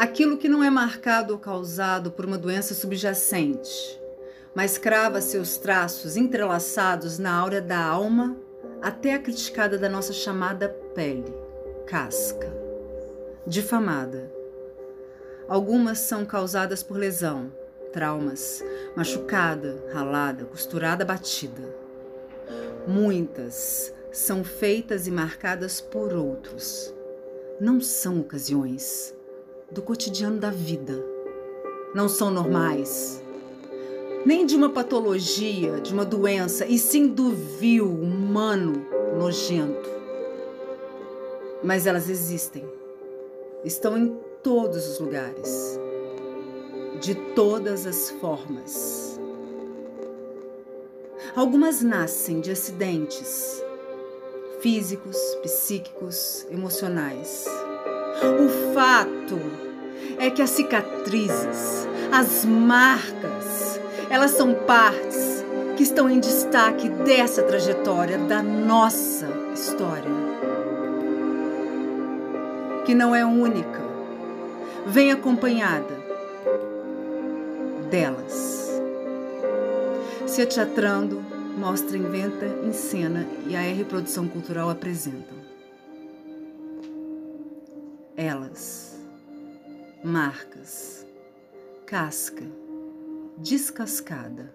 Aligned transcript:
aquilo 0.00 0.38
que 0.38 0.48
não 0.48 0.64
é 0.64 0.70
marcado 0.70 1.34
ou 1.34 1.38
causado 1.38 2.10
por 2.10 2.24
uma 2.24 2.38
doença 2.38 2.72
subjacente, 2.72 4.00
mas 4.54 4.78
crava 4.78 5.20
seus 5.20 5.58
traços 5.58 6.16
entrelaçados 6.16 7.18
na 7.18 7.30
aura 7.34 7.60
da 7.60 7.78
alma 7.78 8.34
até 8.80 9.12
a 9.12 9.18
criticada 9.18 9.76
da 9.76 9.90
nossa 9.90 10.14
chamada 10.14 10.70
pele, 10.94 11.34
casca, 11.86 12.50
difamada. 13.46 14.32
Algumas 15.46 15.98
são 15.98 16.24
causadas 16.24 16.82
por 16.82 16.96
lesão, 16.96 17.52
traumas, 17.92 18.64
machucada, 18.96 19.84
ralada, 19.92 20.46
costurada, 20.46 21.04
batida. 21.04 21.76
Muitas 22.88 23.92
são 24.10 24.42
feitas 24.44 25.06
e 25.06 25.10
marcadas 25.10 25.78
por 25.78 26.14
outros. 26.14 26.90
Não 27.60 27.82
são 27.82 28.18
ocasiões 28.18 29.14
do 29.70 29.82
cotidiano 29.82 30.38
da 30.38 30.50
vida. 30.50 31.04
Não 31.94 32.08
são 32.08 32.30
normais. 32.30 33.22
Nem 34.26 34.44
de 34.44 34.56
uma 34.56 34.68
patologia, 34.68 35.80
de 35.80 35.92
uma 35.92 36.04
doença, 36.04 36.66
e 36.66 36.78
sim 36.78 37.06
do 37.06 37.30
vil, 37.30 37.86
humano, 37.86 38.84
nojento. 39.16 39.88
Mas 41.62 41.86
elas 41.86 42.08
existem. 42.08 42.64
Estão 43.64 43.96
em 43.96 44.16
todos 44.42 44.88
os 44.88 44.98
lugares. 44.98 45.78
De 47.00 47.14
todas 47.34 47.86
as 47.86 48.10
formas. 48.10 49.18
Algumas 51.34 51.80
nascem 51.80 52.40
de 52.40 52.50
acidentes 52.50 53.62
físicos, 54.60 55.16
psíquicos, 55.42 56.46
emocionais. 56.50 57.46
O 58.22 58.74
fato 58.74 59.40
é 60.18 60.28
que 60.28 60.42
as 60.42 60.50
cicatrizes, 60.50 61.88
as 62.12 62.44
marcas, 62.44 63.80
elas 64.10 64.32
são 64.32 64.52
partes 64.52 65.42
que 65.74 65.82
estão 65.82 66.10
em 66.10 66.20
destaque 66.20 66.90
dessa 66.90 67.42
trajetória 67.42 68.18
da 68.18 68.42
nossa 68.42 69.26
história. 69.54 70.10
Que 72.84 72.94
não 72.94 73.14
é 73.14 73.24
única, 73.24 73.80
vem 74.86 75.10
acompanhada 75.10 75.98
delas. 77.90 78.82
Se 80.26 80.42
ateatrando, 80.42 81.24
mostra, 81.56 81.96
inventa, 81.96 82.46
encena 82.66 83.26
e 83.46 83.56
a 83.56 83.62
R 83.62 83.82
Produção 83.84 84.28
Cultural 84.28 84.68
apresentam 84.68 85.39
elas, 88.20 89.00
marcas, 90.04 91.06
casca, 91.86 92.44
descascada, 93.38 94.54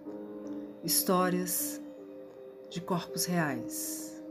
histórias 0.83 1.81
de 2.69 2.79
corpos 2.79 3.25
reais, 3.25 4.21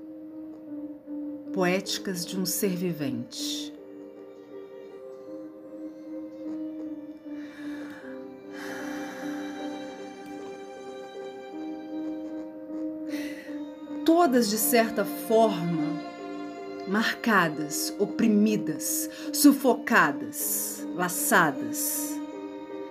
poéticas 1.52 2.24
de 2.24 2.38
um 2.38 2.46
ser 2.46 2.76
vivente. 2.76 3.74
Todas, 14.04 14.48
de 14.48 14.58
certa 14.58 15.04
forma, 15.04 15.83
marcadas, 16.88 17.94
oprimidas, 17.98 19.08
sufocadas, 19.32 20.86
laçadas, 20.94 22.18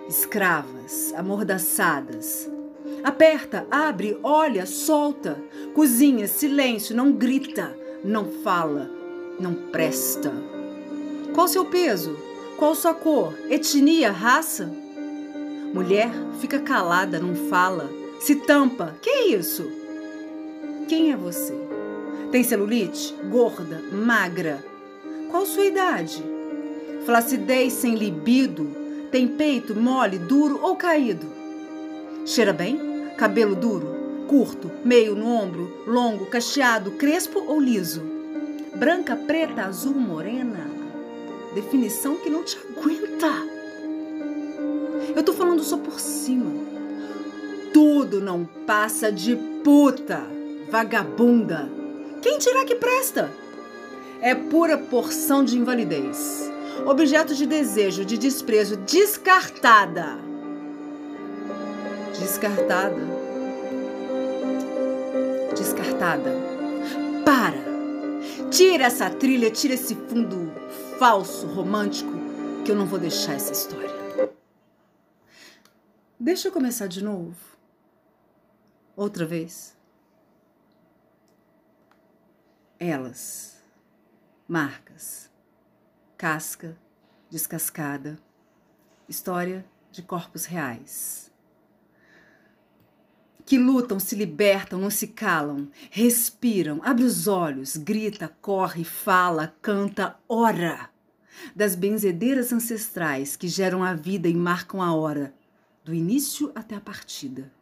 escravas, 0.08 1.12
amordaçadas. 1.16 2.50
Aperta, 3.02 3.66
abre, 3.70 4.18
olha, 4.22 4.66
solta, 4.66 5.40
cozinha, 5.74 6.26
silêncio, 6.26 6.96
não 6.96 7.12
grita, 7.12 7.76
não 8.02 8.26
fala, 8.26 8.90
não 9.38 9.54
presta. 9.54 10.32
Qual 11.34 11.48
seu 11.48 11.64
peso? 11.64 12.16
Qual 12.56 12.74
sua 12.74 12.94
cor? 12.94 13.34
Etnia, 13.50 14.10
raça? 14.10 14.70
Mulher 15.72 16.10
fica 16.40 16.60
calada, 16.60 17.18
não 17.18 17.34
fala, 17.34 17.90
se 18.20 18.36
tampa. 18.36 18.94
Que 19.02 19.10
é 19.10 19.26
isso? 19.28 19.68
Quem 20.88 21.10
é 21.10 21.16
você? 21.16 21.63
Tem 22.34 22.42
celulite? 22.42 23.14
Gorda? 23.30 23.80
Magra? 23.92 24.58
Qual 25.30 25.46
sua 25.46 25.66
idade? 25.66 26.20
Flacidez 27.06 27.74
sem 27.74 27.94
libido? 27.94 28.66
Tem 29.12 29.28
peito 29.28 29.72
mole, 29.72 30.18
duro 30.18 30.58
ou 30.60 30.74
caído? 30.74 31.28
Cheira 32.26 32.52
bem? 32.52 33.12
Cabelo 33.16 33.54
duro? 33.54 33.86
Curto? 34.26 34.68
Meio 34.84 35.14
no 35.14 35.28
ombro? 35.28 35.84
Longo? 35.86 36.26
Cacheado? 36.26 36.90
Crespo 36.90 37.38
ou 37.46 37.60
liso? 37.60 38.02
Branca, 38.74 39.14
preta, 39.14 39.66
azul, 39.66 39.94
morena? 39.94 40.68
Definição 41.54 42.16
que 42.16 42.28
não 42.28 42.42
te 42.42 42.58
aguenta. 42.58 43.30
Eu 45.14 45.22
tô 45.22 45.32
falando 45.32 45.62
só 45.62 45.76
por 45.76 46.00
cima. 46.00 46.50
Tudo 47.72 48.20
não 48.20 48.44
passa 48.66 49.12
de 49.12 49.36
puta, 49.62 50.20
vagabunda 50.68 51.83
quem 52.24 52.38
dirá 52.38 52.64
que 52.64 52.76
presta? 52.76 53.30
É 54.18 54.34
pura 54.34 54.78
porção 54.78 55.44
de 55.44 55.58
invalidez. 55.58 56.50
Objeto 56.86 57.34
de 57.34 57.44
desejo, 57.44 58.02
de 58.02 58.16
desprezo, 58.16 58.78
descartada. 58.78 60.16
Descartada. 62.18 63.02
Descartada. 65.54 66.32
Para! 67.26 67.62
Tira 68.50 68.84
essa 68.84 69.10
trilha, 69.10 69.50
tira 69.50 69.74
esse 69.74 69.94
fundo 69.94 70.50
falso, 70.98 71.46
romântico, 71.48 72.10
que 72.64 72.70
eu 72.70 72.76
não 72.76 72.86
vou 72.86 72.98
deixar 72.98 73.34
essa 73.34 73.52
história. 73.52 73.92
Deixa 76.18 76.48
eu 76.48 76.52
começar 76.52 76.86
de 76.86 77.04
novo. 77.04 77.36
Outra 78.96 79.26
vez. 79.26 79.73
Elas, 82.78 83.62
marcas, 84.48 85.30
casca 86.16 86.76
descascada, 87.30 88.18
história 89.08 89.66
de 89.90 90.02
corpos 90.02 90.44
reais. 90.44 91.32
Que 93.44 93.58
lutam, 93.58 93.98
se 93.98 94.14
libertam, 94.14 94.78
não 94.78 94.90
se 94.90 95.08
calam, 95.08 95.68
respiram, 95.90 96.80
abre 96.82 97.04
os 97.04 97.26
olhos, 97.26 97.76
grita, 97.76 98.28
corre, 98.40 98.84
fala, 98.84 99.54
canta, 99.60 100.16
ora. 100.28 100.88
Das 101.54 101.74
benzedeiras 101.74 102.52
ancestrais 102.52 103.36
que 103.36 103.48
geram 103.48 103.82
a 103.82 103.94
vida 103.94 104.28
e 104.28 104.34
marcam 104.34 104.80
a 104.80 104.94
hora, 104.94 105.34
do 105.84 105.92
início 105.92 106.52
até 106.54 106.76
a 106.76 106.80
partida 106.80 107.52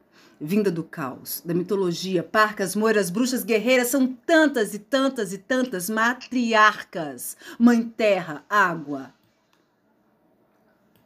vinda 0.42 0.72
do 0.72 0.82
caos, 0.82 1.41
da 1.44 1.54
mitologia, 1.54 2.20
parcas, 2.20 2.75
moiras, 2.75 3.10
bruxas, 3.10 3.44
guerreiras, 3.44 3.88
são 3.88 4.12
tantas 4.12 4.75
e 4.75 4.78
tantas 4.80 5.32
e 5.32 5.38
tantas 5.38 5.88
matriarcas, 5.88 7.36
mãe 7.56 7.84
terra, 7.84 8.44
água. 8.50 9.14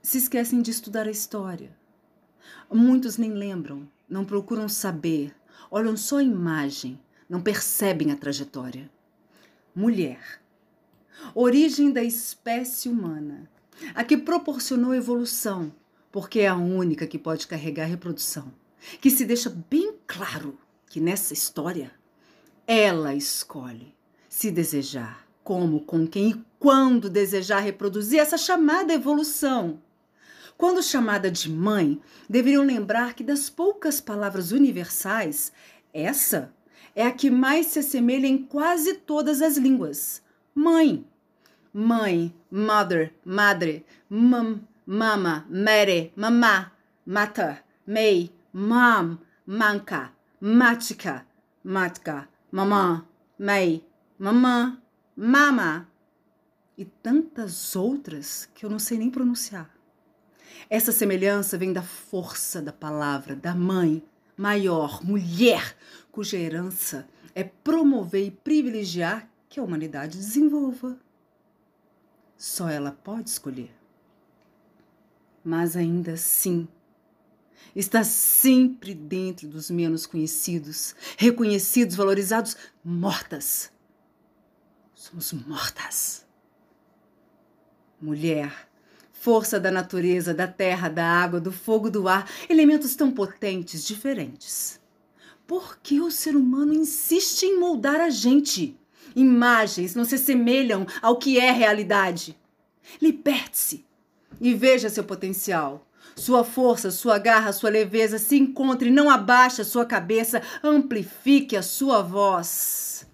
Se 0.03 0.17
esquecem 0.17 0.63
de 0.63 0.71
estudar 0.71 1.07
a 1.07 1.11
história. 1.11 1.77
Muitos 2.73 3.19
nem 3.19 3.31
lembram, 3.33 3.87
não 4.09 4.25
procuram 4.25 4.69
saber, 4.71 5.35
olham 5.71 5.97
só 5.97 6.19
a 6.19 6.23
imagem, 6.23 6.99
não 7.29 7.43
percebem 7.43 8.13
a 8.13 8.17
trajetória. 8.17 8.91
Mulher. 9.75 10.41
Origem 11.35 11.93
da 11.93 12.03
espécie 12.03 12.89
humana, 12.89 13.51
a 13.95 14.03
que 14.03 14.17
proporcionou 14.17 14.95
evolução, 14.95 15.73
porque 16.11 16.41
é 16.41 16.49
a 16.49 16.57
única 16.57 17.07
que 17.07 17.19
pode 17.19 17.47
carregar 17.47 17.87
reprodução 17.87 18.51
que 19.01 19.11
se 19.11 19.25
deixa 19.25 19.51
bem 19.71 19.95
claro 20.07 20.59
que 20.89 21.01
nessa 21.01 21.33
história 21.33 21.93
ela 22.67 23.15
escolhe 23.15 23.95
se 24.29 24.51
desejar, 24.51 25.27
como, 25.43 25.81
com 25.81 26.07
quem 26.07 26.31
e 26.31 26.45
quando 26.59 27.09
desejar 27.09 27.61
reproduzir 27.61 28.19
essa 28.19 28.37
chamada 28.37 28.93
evolução. 28.93 29.81
Quando 30.57 30.83
chamada 30.83 31.31
de 31.31 31.51
mãe, 31.51 32.01
deveriam 32.29 32.65
lembrar 32.65 33.15
que 33.15 33.23
das 33.23 33.51
poucas 33.51 34.01
palavras 34.01 34.53
universais, 34.53 35.53
essa 35.93 36.53
é 36.95 37.07
a 37.07 37.13
que 37.13 37.31
mais 37.31 37.67
se 37.67 37.81
assemelha 37.81 38.27
em 38.27 38.39
quase 38.39 38.95
todas 38.95 39.43
as 39.43 39.57
línguas. 39.57 40.23
Mãe. 40.55 41.05
Mãe, 41.73 42.35
mother, 42.51 43.13
madre, 43.23 43.85
mam, 44.09 44.61
mama, 44.87 45.47
mere, 45.51 46.11
mamá, 46.17 46.73
mata, 47.05 47.63
mei, 47.87 48.33
mom, 48.59 49.19
manca, 49.47 50.15
matica, 50.41 51.27
matka, 51.63 52.27
mamã, 52.51 53.07
mãe, 53.39 53.85
mamã, 54.19 54.81
mama. 55.15 55.87
e 56.79 56.87
tantas 56.87 57.77
outras 57.77 58.49
que 58.55 58.65
eu 58.65 58.71
não 58.71 58.79
sei 58.79 58.97
nem 58.97 59.11
pronunciar. 59.11 59.71
Essa 60.71 60.91
semelhança 60.91 61.59
vem 61.59 61.71
da 61.71 61.83
força 61.83 62.63
da 62.63 62.73
palavra 62.73 63.37
da 63.37 63.55
mãe 63.55 64.03
maior, 64.39 65.05
mulher, 65.05 65.77
cuja 66.11 66.39
herança 66.39 67.07
é 67.35 67.45
promover 67.45 68.27
e 68.27 68.31
privilegiar 68.31 69.29
que 69.51 69.61
a 69.61 69.63
humanidade 69.63 70.17
desenvolva. 70.17 70.99
Só 72.39 72.71
ela 72.71 72.93
pode 72.93 73.29
escolher. 73.29 73.75
Mas 75.45 75.77
ainda 75.77 76.13
assim, 76.13 76.67
está 77.75 78.05
sempre 78.05 78.95
dentro 78.95 79.49
dos 79.49 79.71
menos 79.71 80.07
conhecidos, 80.07 80.95
reconhecidos, 81.17 81.97
valorizados, 81.97 82.57
mortas. 82.85 83.71
Somos 84.95 85.33
mortas. 85.33 86.27
Mulher, 88.01 88.69
força 89.13 89.59
da 89.59 89.71
natureza, 89.71 90.35
da 90.35 90.47
terra, 90.47 90.89
da 90.89 91.05
água, 91.05 91.41
do 91.41 91.51
fogo, 91.51 91.91
do 91.91 92.09
ar, 92.09 92.31
elementos 92.49 92.95
tão 92.95 93.11
potentes, 93.11 93.85
diferentes. 93.85 94.81
Por 95.47 95.79
que 95.79 96.01
o 96.01 96.11
ser 96.11 96.37
humano 96.37 96.75
insiste 96.75 97.45
em 97.45 97.59
moldar 97.59 98.01
a 98.01 98.11
gente? 98.11 98.77
Imagens 99.15 99.95
não 99.95 100.05
se 100.05 100.17
assemelham 100.17 100.87
ao 101.01 101.19
que 101.19 101.39
é 101.39 101.51
realidade. 101.51 102.37
Liberte-se 103.01 103.85
e 104.41 104.53
veja 104.53 104.91
seu 104.91 105.05
potencial. 105.05 105.86
Sua 106.15 106.45
força, 106.45 106.91
sua 106.91 107.19
garra, 107.19 107.53
sua 107.53 107.71
leveza 107.71 108.19
se 108.19 108.37
encontre, 108.37 108.91
não 108.91 109.11
abaixe 109.11 109.63
a 109.63 109.65
sua 109.65 109.85
cabeça, 109.85 110.43
amplifique 110.63 111.57
a 111.57 111.63
sua 111.63 112.03
voz. 112.03 113.07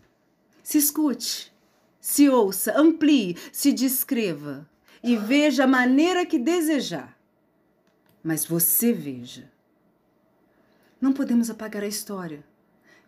Se 0.63 0.79
escute, 0.79 1.53
se 2.01 2.29
ouça, 2.29 2.79
amplie, 2.79 3.37
se 3.53 3.73
descreva 3.73 4.69
e 5.03 5.17
veja 5.17 5.65
a 5.65 5.67
maneira 5.67 6.25
que 6.25 6.39
desejar. 6.39 7.19
Mas 8.23 8.45
você 8.45 8.93
veja. 8.93 9.51
Não 11.01 11.13
podemos 11.13 11.51
apagar 11.51 11.83
a 11.83 11.89
história. 11.89 12.45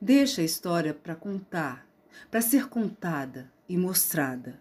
Deixa 0.00 0.42
a 0.42 0.44
história 0.44 0.92
para 0.92 1.14
contar, 1.14 1.86
para 2.30 2.40
ser 2.40 2.68
contada 2.68 3.50
e 3.68 3.76
mostrada. 3.76 4.60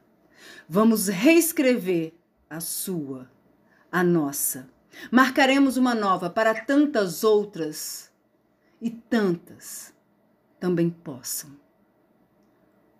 Vamos 0.70 1.08
reescrever 1.08 2.14
a 2.50 2.60
sua, 2.60 3.30
a 3.92 4.04
nossa. 4.04 4.70
Marcaremos 5.12 5.78
uma 5.78 5.96
nova 5.96 6.30
para 6.30 6.54
tantas 6.64 7.24
outras 7.24 8.12
e 8.82 8.90
tantas 8.90 9.94
também 10.60 10.90
possam. 10.90 11.52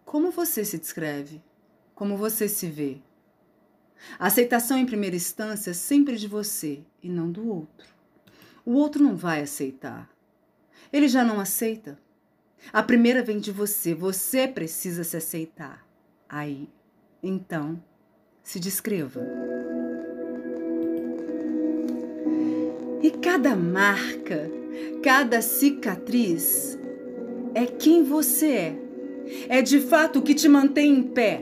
Como 0.06 0.32
você 0.32 0.64
se 0.64 0.78
descreve? 0.78 1.42
Como 1.96 2.18
você 2.18 2.48
se 2.48 2.68
vê? 2.68 3.02
A 4.20 4.28
aceitação 4.28 4.78
em 4.78 4.86
primeira 4.86 5.16
instância 5.16 5.72
é 5.72 5.74
sempre 5.74 6.18
de 6.18 6.28
você 6.28 6.84
e 7.02 7.10
não 7.10 7.32
do 7.32 7.48
outro. 7.48 7.88
O 8.66 8.74
outro 8.74 9.04
não 9.04 9.16
vai 9.16 9.42
aceitar. 9.42 10.10
Ele 10.92 11.08
já 11.08 11.24
não 11.24 11.40
aceita. 11.40 11.98
A 12.72 12.84
primeira 12.84 13.24
vem 13.24 13.40
de 13.40 13.52
você, 13.52 13.94
você 13.94 14.48
precisa 14.48 15.04
se 15.04 15.18
aceitar. 15.18 15.86
Aí, 16.30 16.70
então, 17.22 17.84
se 18.42 18.60
descreva. 18.60 19.22
E 23.04 23.12
cada 23.12 23.54
marca, 23.54 24.50
cada 25.02 25.42
cicatriz 25.42 26.80
é 27.54 27.66
quem 27.66 28.02
você 28.02 28.48
é. 28.48 28.76
É 29.50 29.62
de 29.62 29.82
fato 29.82 30.20
o 30.20 30.22
que 30.22 30.34
te 30.34 30.48
mantém 30.48 31.00
em 31.00 31.04
pé 31.04 31.42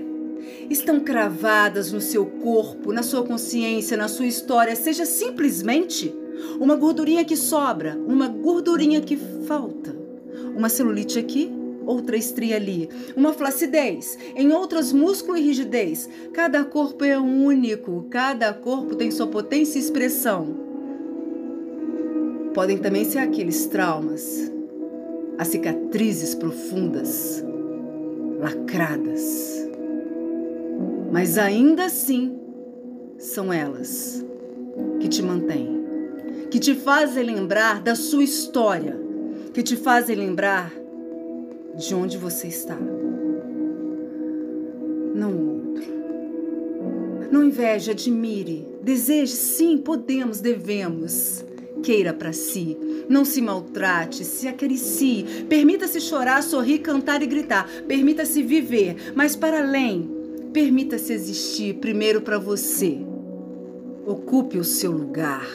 estão 0.71 0.99
cravadas 0.99 1.91
no 1.91 2.01
seu 2.01 2.25
corpo, 2.25 2.91
na 2.91 3.03
sua 3.03 3.23
consciência, 3.23 3.95
na 3.95 4.07
sua 4.07 4.25
história, 4.25 4.75
seja 4.75 5.05
simplesmente 5.05 6.11
uma 6.59 6.75
gordurinha 6.75 7.23
que 7.23 7.37
sobra, 7.37 7.95
uma 8.07 8.27
gordurinha 8.27 8.99
que 8.99 9.15
falta, 9.45 9.95
uma 10.55 10.67
celulite 10.67 11.19
aqui, 11.19 11.51
outra 11.85 12.17
estria 12.17 12.55
ali, 12.55 12.89
uma 13.15 13.33
flacidez, 13.33 14.17
em 14.35 14.51
outras 14.51 14.91
músculo 14.91 15.37
e 15.37 15.41
rigidez. 15.41 16.09
Cada 16.33 16.63
corpo 16.63 17.05
é 17.05 17.19
único, 17.19 18.07
cada 18.09 18.51
corpo 18.51 18.95
tem 18.95 19.11
sua 19.11 19.27
potência 19.27 19.77
e 19.77 19.81
expressão. 19.83 20.70
Podem 22.53 22.77
também 22.77 23.05
ser 23.05 23.19
aqueles 23.19 23.65
traumas, 23.67 24.51
as 25.37 25.47
cicatrizes 25.47 26.35
profundas, 26.35 27.43
lacradas 28.39 29.61
mas 31.11 31.37
ainda 31.37 31.85
assim 31.85 32.39
são 33.17 33.51
elas 33.51 34.25
que 35.01 35.09
te 35.09 35.21
mantêm, 35.21 35.83
que 36.49 36.57
te 36.57 36.73
fazem 36.73 37.23
lembrar 37.25 37.81
da 37.81 37.95
sua 37.95 38.23
história, 38.23 38.97
que 39.53 39.61
te 39.61 39.75
fazem 39.75 40.15
lembrar 40.15 40.73
de 41.75 41.93
onde 41.93 42.17
você 42.17 42.47
está. 42.47 42.77
Não 45.13 45.33
o 45.33 45.67
outro. 45.67 45.83
Não 47.29 47.43
inveje, 47.43 47.91
admire, 47.91 48.65
deseje, 48.81 49.33
sim, 49.33 49.77
podemos, 49.77 50.39
devemos. 50.39 51.43
Queira 51.81 52.13
para 52.13 52.31
si, 52.31 52.77
não 53.09 53.25
se 53.25 53.41
maltrate, 53.41 54.23
se 54.23 54.47
acaricie, 54.47 55.45
permita-se 55.49 55.99
chorar, 55.99 56.41
sorrir, 56.43 56.79
cantar 56.79 57.21
e 57.21 57.27
gritar, 57.27 57.67
permita-se 57.87 58.41
viver, 58.41 59.13
mas 59.15 59.35
para 59.35 59.61
além 59.61 60.21
Permita-se 60.53 61.13
existir 61.13 61.75
primeiro 61.75 62.21
para 62.21 62.37
você. 62.37 62.99
Ocupe 64.05 64.57
o 64.57 64.65
seu 64.65 64.91
lugar. 64.91 65.47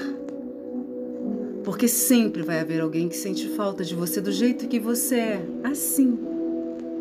Porque 1.62 1.86
sempre 1.86 2.42
vai 2.42 2.60
haver 2.60 2.80
alguém 2.80 3.06
que 3.06 3.16
sente 3.16 3.46
falta 3.48 3.84
de 3.84 3.94
você 3.94 4.22
do 4.22 4.32
jeito 4.32 4.66
que 4.66 4.78
você 4.80 5.16
é, 5.16 5.46
assim, 5.64 6.18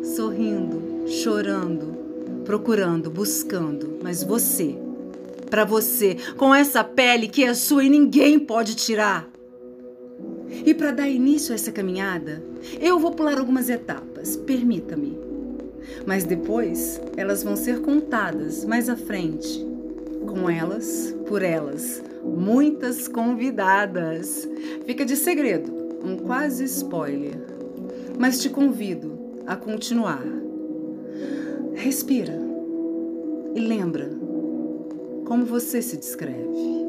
sorrindo, 0.02 1.08
chorando, 1.08 1.96
procurando, 2.44 3.10
buscando, 3.10 3.98
mas 4.02 4.22
você, 4.22 4.76
para 5.48 5.64
você, 5.64 6.16
com 6.36 6.54
essa 6.54 6.82
pele 6.82 7.28
que 7.28 7.44
é 7.44 7.54
sua 7.54 7.84
e 7.84 7.90
ninguém 7.90 8.38
pode 8.38 8.74
tirar. 8.74 9.28
E 10.64 10.72
para 10.74 10.90
dar 10.90 11.08
início 11.08 11.52
a 11.52 11.54
essa 11.54 11.72
caminhada, 11.72 12.42
eu 12.80 12.98
vou 12.98 13.12
pular 13.12 13.38
algumas 13.38 13.68
etapas. 13.68 14.36
Permita-me 14.36 15.26
mas 16.04 16.24
depois 16.24 17.00
elas 17.16 17.42
vão 17.42 17.56
ser 17.56 17.80
contadas 17.80 18.64
mais 18.64 18.88
à 18.88 18.96
frente. 18.96 19.64
Com 20.26 20.50
elas, 20.50 21.14
por 21.26 21.42
elas, 21.42 22.02
muitas 22.22 23.08
convidadas. 23.08 24.48
Fica 24.84 25.04
de 25.04 25.16
segredo, 25.16 25.72
um 26.04 26.16
quase 26.16 26.64
spoiler. 26.64 27.38
Mas 28.18 28.40
te 28.40 28.48
convido 28.48 29.18
a 29.46 29.56
continuar. 29.56 30.24
Respira 31.74 32.38
e 33.54 33.60
lembra 33.60 34.10
como 35.26 35.44
você 35.44 35.82
se 35.82 35.96
descreve. 35.96 36.86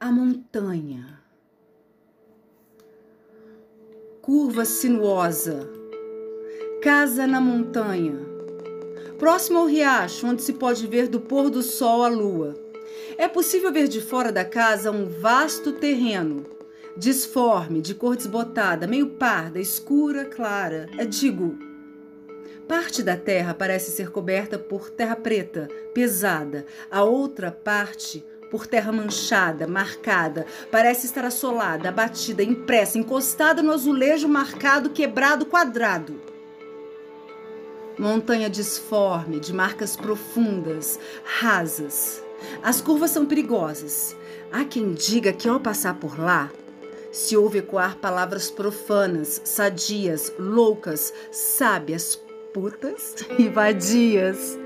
a 0.00 0.12
montanha. 0.12 1.20
Curva 4.22 4.64
sinuosa. 4.64 5.68
Casa 6.80 7.26
na 7.26 7.40
montanha. 7.40 8.16
Próximo 9.18 9.58
ao 9.58 9.66
riacho, 9.66 10.26
onde 10.26 10.42
se 10.42 10.54
pode 10.54 10.86
ver 10.86 11.08
do 11.08 11.20
pôr 11.20 11.50
do 11.50 11.62
sol 11.62 12.04
a 12.04 12.08
lua. 12.08 12.54
É 13.18 13.28
possível 13.28 13.70
ver 13.70 13.88
de 13.88 14.00
fora 14.00 14.32
da 14.32 14.44
casa 14.44 14.90
um 14.90 15.06
vasto 15.06 15.72
terreno, 15.72 16.46
disforme, 16.98 17.80
de 17.80 17.94
cor 17.94 18.16
desbotada, 18.16 18.86
meio 18.86 19.10
parda, 19.10 19.60
escura, 19.60 20.24
clara. 20.24 20.88
É 20.98 21.04
digo, 21.04 21.58
Parte 22.68 23.02
da 23.02 23.16
terra 23.16 23.54
parece 23.54 23.90
ser 23.90 24.10
coberta 24.10 24.58
por 24.58 24.90
terra 24.90 25.16
preta, 25.16 25.68
pesada, 25.94 26.66
a 26.90 27.02
outra 27.02 27.50
parte 27.50 28.22
por 28.50 28.66
terra 28.66 28.92
manchada, 28.92 29.66
marcada, 29.66 30.44
parece 30.70 31.06
estar 31.06 31.24
assolada, 31.24 31.88
abatida, 31.88 32.42
impressa, 32.42 32.98
encostada 32.98 33.62
no 33.62 33.72
azulejo 33.72 34.28
marcado, 34.28 34.90
quebrado, 34.90 35.46
quadrado. 35.46 36.20
Montanha 37.98 38.50
disforme, 38.50 39.40
de 39.40 39.52
marcas 39.52 39.96
profundas, 39.96 41.00
rasas. 41.24 42.22
As 42.62 42.82
curvas 42.82 43.10
são 43.10 43.24
perigosas. 43.24 44.14
Há 44.52 44.64
quem 44.64 44.92
diga 44.92 45.32
que 45.32 45.48
ao 45.48 45.58
passar 45.58 45.94
por 45.94 46.18
lá, 46.18 46.50
se 47.10 47.36
ouve 47.36 47.58
ecoar 47.58 47.96
palavras 47.96 48.50
profanas, 48.50 49.40
sadias, 49.44 50.32
loucas, 50.38 51.12
sábias, 51.30 52.20
putas 52.52 53.14
e 53.38 53.48
vadias. 53.48 54.58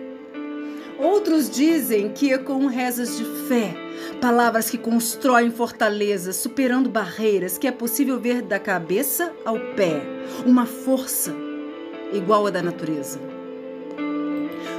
Outros 0.98 1.50
dizem 1.50 2.10
que 2.10 2.36
com 2.38 2.66
rezas 2.66 3.16
de 3.16 3.24
fé, 3.48 3.74
palavras 4.20 4.70
que 4.70 4.78
constroem 4.78 5.50
fortalezas, 5.50 6.36
superando 6.36 6.88
barreiras 6.88 7.58
que 7.58 7.66
é 7.66 7.72
possível 7.72 8.20
ver 8.20 8.42
da 8.42 8.58
cabeça 8.58 9.32
ao 9.44 9.58
pé, 9.74 10.02
uma 10.46 10.66
força 10.66 11.34
igual 12.12 12.46
à 12.46 12.50
da 12.50 12.62
natureza. 12.62 13.18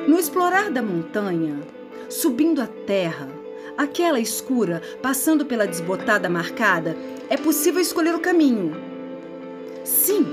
No 0.07 0.19
explorar 0.19 0.69
da 0.69 0.81
montanha, 0.81 1.59
subindo 2.09 2.61
a 2.61 2.67
terra, 2.67 3.42
aquela 3.77 4.19
escura, 4.19 4.81
passando 5.01 5.45
pela 5.45 5.67
desbotada 5.67 6.29
marcada, 6.29 6.95
é 7.29 7.37
possível 7.37 7.81
escolher 7.81 8.15
o 8.15 8.19
caminho. 8.19 8.75
Sim, 9.83 10.25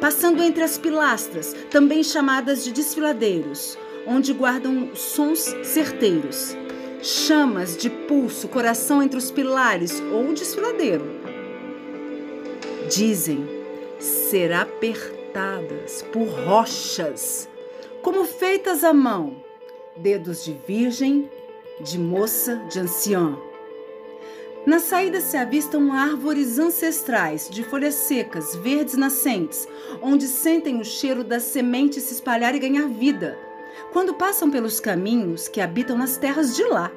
passando 0.00 0.42
entre 0.42 0.62
as 0.62 0.78
pilastras, 0.78 1.54
também 1.70 2.02
chamadas 2.02 2.64
de 2.64 2.72
desfiladeiros, 2.72 3.78
onde 4.06 4.32
guardam 4.32 4.94
sons 4.94 5.54
certeiros. 5.62 6.56
Chamas 7.02 7.76
de 7.76 7.90
pulso, 7.90 8.46
coração 8.46 9.02
entre 9.02 9.18
os 9.18 9.30
pilares 9.30 10.00
ou 10.12 10.32
desfiladeiro. 10.32 11.04
Dizem 12.88 13.44
ser 13.98 14.52
apertadas 14.52 16.02
por 16.12 16.26
rochas, 16.28 17.48
como 18.02 18.24
feitas 18.24 18.84
à 18.84 18.92
mão, 18.92 19.36
dedos 19.96 20.44
de 20.44 20.52
virgem, 20.66 21.28
de 21.82 21.98
moça, 21.98 22.56
de 22.70 22.78
anciã. 22.78 23.36
Na 24.64 24.78
saída 24.78 25.20
se 25.20 25.36
avistam 25.36 25.92
árvores 25.92 26.58
ancestrais 26.58 27.48
de 27.50 27.64
folhas 27.64 27.94
secas, 27.94 28.54
verdes 28.54 28.96
nascentes, 28.96 29.66
onde 30.00 30.28
sentem 30.28 30.80
o 30.80 30.84
cheiro 30.84 31.24
das 31.24 31.42
sementes 31.42 32.04
se 32.04 32.14
espalhar 32.14 32.54
e 32.54 32.60
ganhar 32.60 32.86
vida 32.86 33.36
quando 33.92 34.14
passam 34.14 34.50
pelos 34.50 34.80
caminhos 34.80 35.48
que 35.48 35.60
habitam 35.60 35.96
nas 35.96 36.16
terras 36.16 36.56
de 36.56 36.64
lá. 36.64 36.90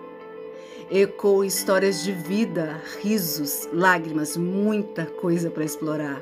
Ecoam 0.89 1.44
histórias 1.44 2.04
de 2.04 2.12
vida, 2.12 2.82
risos, 3.01 3.68
lágrimas, 3.74 4.38
muita 4.38 5.06
coisa 5.06 5.50
para 5.50 5.65
explorar. 5.65 6.22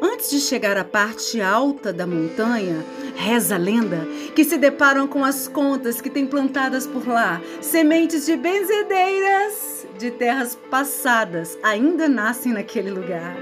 Antes 0.00 0.30
de 0.30 0.40
chegar 0.40 0.76
à 0.76 0.84
parte 0.84 1.40
alta 1.40 1.90
da 1.90 2.06
montanha, 2.06 2.84
reza 3.14 3.54
a 3.54 3.58
lenda 3.58 4.06
que 4.34 4.44
se 4.44 4.58
deparam 4.58 5.06
com 5.06 5.24
as 5.24 5.48
contas 5.48 6.00
que 6.02 6.10
têm 6.10 6.26
plantadas 6.26 6.86
por 6.86 7.08
lá, 7.08 7.40
sementes 7.62 8.26
de 8.26 8.36
benzedeiras 8.36 9.86
de 9.98 10.10
terras 10.10 10.56
passadas 10.70 11.58
ainda 11.62 12.08
nascem 12.08 12.52
naquele 12.52 12.90
lugar. 12.90 13.34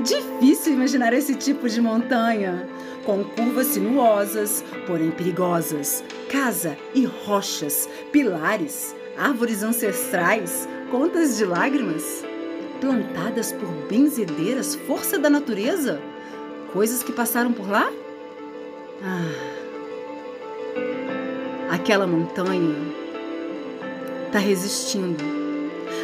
Difícil 0.00 0.74
imaginar 0.74 1.14
esse 1.14 1.34
tipo 1.34 1.68
de 1.68 1.80
montanha 1.80 2.68
com 3.06 3.24
curvas 3.24 3.68
sinuosas, 3.68 4.62
porém 4.86 5.10
perigosas, 5.10 6.04
casa 6.30 6.76
e 6.94 7.06
rochas, 7.06 7.88
pilares, 8.12 8.94
árvores 9.16 9.62
ancestrais, 9.62 10.68
contas 10.90 11.38
de 11.38 11.46
lágrimas, 11.46 12.22
plantadas 12.80 13.52
por 13.52 13.68
benzedeiras, 13.88 14.74
força 14.74 15.18
da 15.18 15.28
natureza, 15.30 16.00
coisas 16.72 17.02
que 17.02 17.12
passaram 17.12 17.52
por 17.52 17.68
lá? 17.68 17.92
Ah, 19.02 19.30
aquela 21.70 22.06
montanha 22.06 22.76
está 24.26 24.38
resistindo. 24.38 25.24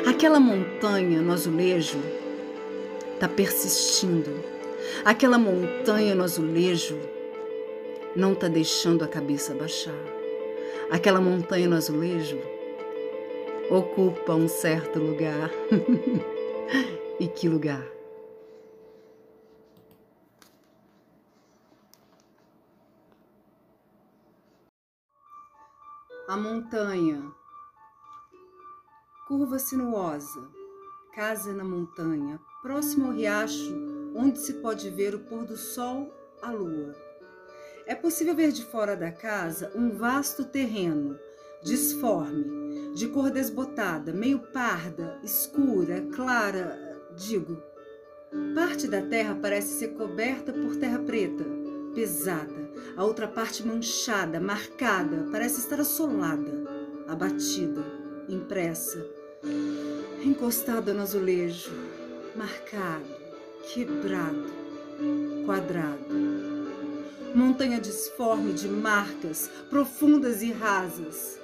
Aquela 0.06 0.38
montanha 0.38 1.20
no 1.22 1.32
azulejo 1.32 1.98
está 3.14 3.28
persistindo 3.28 4.54
Aquela 5.04 5.38
montanha 5.38 6.14
no 6.14 6.22
azulejo 6.24 6.98
não 8.14 8.32
está 8.32 8.48
deixando 8.48 9.02
a 9.02 9.08
cabeça 9.08 9.54
baixar. 9.54 9.92
Aquela 10.90 11.20
montanha 11.20 11.68
no 11.68 11.76
azulejo 11.76 12.38
ocupa 13.70 14.34
um 14.34 14.48
certo 14.48 14.98
lugar. 14.98 15.50
e 17.20 17.28
que 17.28 17.48
lugar? 17.48 17.84
A 26.26 26.36
montanha, 26.36 27.22
curva 29.28 29.58
sinuosa, 29.58 30.50
casa 31.14 31.52
na 31.52 31.64
montanha, 31.64 32.40
próximo 32.62 33.06
ao 33.06 33.12
riacho 33.12 33.94
onde 34.14 34.38
se 34.38 34.54
pode 34.54 34.88
ver 34.90 35.14
o 35.14 35.18
pôr 35.18 35.44
do 35.44 35.56
sol, 35.56 36.12
a 36.40 36.50
lua. 36.50 36.94
É 37.86 37.94
possível 37.94 38.34
ver 38.34 38.52
de 38.52 38.64
fora 38.64 38.96
da 38.96 39.10
casa 39.10 39.72
um 39.74 39.90
vasto 39.90 40.44
terreno, 40.44 41.18
disforme, 41.62 42.63
de 42.94 43.08
cor 43.08 43.30
desbotada, 43.30 44.12
meio 44.12 44.38
parda, 44.38 45.18
escura, 45.22 46.00
clara, 46.12 46.78
digo. 47.16 47.62
Parte 48.54 48.88
da 48.88 49.02
terra 49.02 49.36
parece 49.40 49.78
ser 49.78 49.88
coberta 49.94 50.52
por 50.52 50.76
terra 50.76 50.98
preta, 51.00 51.44
pesada, 51.94 52.70
a 52.96 53.04
outra 53.04 53.28
parte 53.28 53.66
manchada, 53.66 54.40
marcada, 54.40 55.28
parece 55.30 55.60
estar 55.60 55.80
assolada, 55.80 56.52
abatida, 57.06 57.84
impressa, 58.28 59.04
encostada 60.24 60.94
no 60.94 61.02
azulejo, 61.02 61.70
marcado 62.34 63.24
quebrado, 63.72 64.52
quadrado. 65.46 66.14
Montanha 67.34 67.80
disforme 67.80 68.52
de 68.52 68.68
marcas 68.68 69.50
profundas 69.70 70.42
e 70.42 70.52
rasas. 70.52 71.40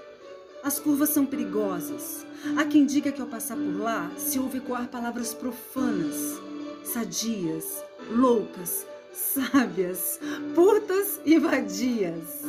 As 0.62 0.78
curvas 0.78 1.10
são 1.10 1.24
perigosas. 1.24 2.26
Há 2.56 2.64
quem 2.64 2.86
diga 2.86 3.12
que 3.12 3.20
ao 3.20 3.26
passar 3.26 3.56
por 3.56 3.80
lá 3.80 4.10
se 4.16 4.38
ouve 4.38 4.58
ecoar 4.58 4.88
palavras 4.88 5.34
profanas, 5.34 6.40
sadias, 6.84 7.82
loucas, 8.10 8.86
sábias, 9.12 10.20
putas 10.54 11.20
e 11.24 11.38
vadias. 11.38 12.42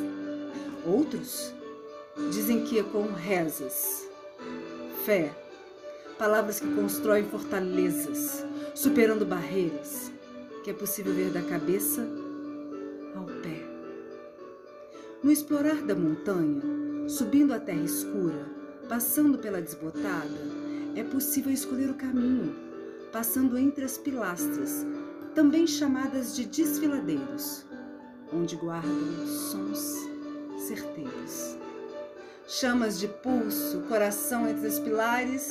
Outros 0.86 1.54
dizem 2.32 2.64
que 2.64 2.80
ecoam 2.80 3.14
rezas, 3.14 4.08
fé, 5.06 5.32
palavras 6.18 6.60
que 6.60 6.74
constroem 6.74 7.26
fortalezas, 7.26 8.46
superando 8.74 9.26
barreiras 9.26 10.12
que 10.64 10.70
é 10.70 10.74
possível 10.74 11.14
ver 11.14 11.32
da 11.32 11.42
cabeça 11.42 12.08
ao 13.16 13.26
pé. 13.26 13.66
No 15.24 15.32
explorar 15.32 15.82
da 15.82 15.96
montanha, 15.96 16.62
subindo 17.08 17.54
a 17.54 17.60
terra 17.60 17.84
escura, 17.84 18.46
passando 18.88 19.38
pela 19.38 19.62
desbotada, 19.62 20.38
é 20.96 21.04
possível 21.04 21.52
escolher 21.52 21.90
o 21.90 21.96
caminho, 21.96 22.56
passando 23.12 23.58
entre 23.58 23.84
as 23.84 23.98
pilastras, 23.98 24.86
também 25.36 25.66
chamadas 25.66 26.36
de 26.36 26.46
desfiladeiros, 26.46 27.66
onde 28.34 28.56
guardam 28.56 29.28
sons 29.28 29.98
certeiros. 30.58 31.58
Chamas 32.48 33.00
de 33.00 33.08
pulso, 33.08 33.82
coração 33.88 34.48
entre 34.48 34.68
os 34.68 34.80
pilares 34.80 35.50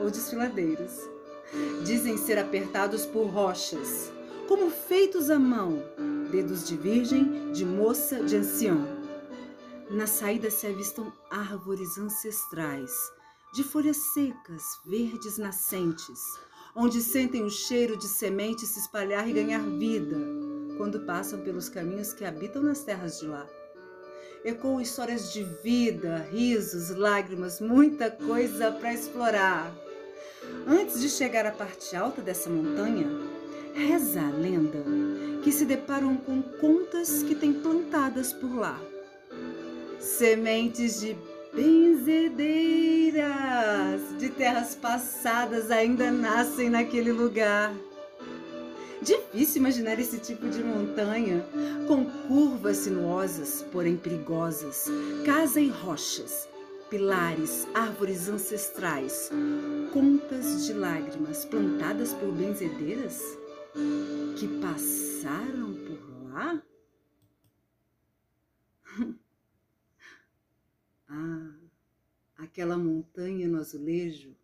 ou 0.00 0.10
desfiladeiros 0.10 1.12
Dizem 1.84 2.16
ser 2.16 2.38
apertados 2.38 3.04
por 3.04 3.26
rochas, 3.26 4.10
como 4.48 4.70
feitos 4.70 5.28
à 5.28 5.38
mão, 5.38 5.82
dedos 6.30 6.66
de 6.66 6.76
virgem, 6.76 7.52
de 7.52 7.64
moça, 7.64 8.22
de 8.22 8.36
ancião. 8.36 8.86
Na 9.92 10.06
saída 10.06 10.50
se 10.50 10.66
avistam 10.66 11.12
árvores 11.30 11.98
ancestrais, 11.98 12.90
de 13.52 13.62
folhas 13.62 13.98
secas, 14.14 14.80
verdes 14.86 15.36
nascentes, 15.36 16.18
onde 16.74 17.02
sentem 17.02 17.44
o 17.44 17.50
cheiro 17.50 17.94
de 17.94 18.08
sementes 18.08 18.70
se 18.70 18.80
espalhar 18.80 19.28
e 19.28 19.34
ganhar 19.34 19.60
vida, 19.60 20.16
quando 20.78 21.00
passam 21.00 21.40
pelos 21.40 21.68
caminhos 21.68 22.14
que 22.14 22.24
habitam 22.24 22.62
nas 22.62 22.82
terras 22.82 23.20
de 23.20 23.26
lá. 23.26 23.46
Ecoam 24.42 24.80
histórias 24.80 25.30
de 25.30 25.44
vida, 25.62 26.26
risos, 26.32 26.88
lágrimas, 26.88 27.60
muita 27.60 28.10
coisa 28.10 28.72
para 28.72 28.94
explorar. 28.94 29.70
Antes 30.66 31.02
de 31.02 31.10
chegar 31.10 31.44
à 31.44 31.52
parte 31.52 31.94
alta 31.94 32.22
dessa 32.22 32.48
montanha, 32.48 33.06
reza 33.74 34.22
a 34.22 34.30
lenda 34.30 34.82
que 35.44 35.52
se 35.52 35.66
deparam 35.66 36.16
com 36.16 36.40
contas 36.40 37.22
que 37.22 37.34
têm 37.34 37.52
plantadas 37.52 38.32
por 38.32 38.54
lá. 38.54 38.91
Sementes 40.02 41.00
de 41.00 41.16
benzedeiras 41.54 43.22
de 44.18 44.28
terras 44.30 44.74
passadas 44.74 45.70
ainda 45.70 46.10
nascem 46.10 46.68
naquele 46.68 47.12
lugar. 47.12 47.72
Difícil 49.00 49.60
imaginar 49.60 50.00
esse 50.00 50.18
tipo 50.18 50.48
de 50.48 50.60
montanha, 50.64 51.46
com 51.86 52.04
curvas 52.26 52.78
sinuosas, 52.78 53.64
porém 53.70 53.96
perigosas, 53.96 54.86
casa 55.24 55.60
em 55.60 55.70
rochas, 55.70 56.48
pilares, 56.90 57.68
árvores 57.72 58.28
ancestrais, 58.28 59.30
contas 59.92 60.66
de 60.66 60.72
lágrimas 60.72 61.44
plantadas 61.44 62.12
por 62.12 62.32
benzedeiras 62.32 63.22
que 64.36 64.48
passaram 64.60 65.74
por 65.74 66.32
lá? 66.32 66.60
Ah, 71.14 71.54
aquela 72.38 72.78
montanha 72.78 73.46
no 73.46 73.58
azulejo 73.58 74.34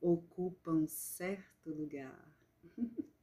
ocupa 0.00 0.70
um 0.70 0.88
certo 0.88 1.68
lugar. 1.70 2.34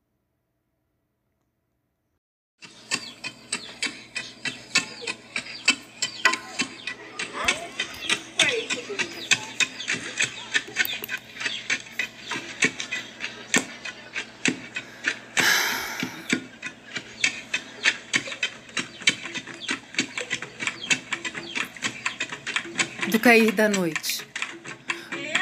do 23.13 23.19
cair 23.19 23.51
da 23.51 23.69
noite, 23.69 24.27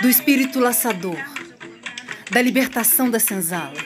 do 0.01 0.10
espírito 0.10 0.60
laçador, 0.60 1.16
da 2.30 2.42
libertação 2.42 3.10
da 3.10 3.18
senzala, 3.18 3.78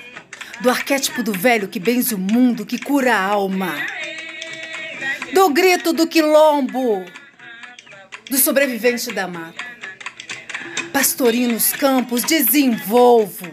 do 0.60 0.72
arquétipo 0.72 1.22
do 1.22 1.32
velho 1.32 1.68
que 1.68 1.80
benze 1.80 2.16
o 2.16 2.18
mundo, 2.18 2.66
que 2.66 2.80
cura 2.80 3.14
a 3.14 3.22
alma, 3.22 3.72
do 5.32 5.52
grito 5.52 5.94
do 5.94 6.08
quilombo, 6.08 7.06
do 8.28 8.38
sobrevivente 8.40 9.14
da 9.14 9.28
mata. 9.28 9.64
Pastorinho 10.92 11.52
nos 11.52 11.72
campos, 11.72 12.24
desenvolvo, 12.24 13.46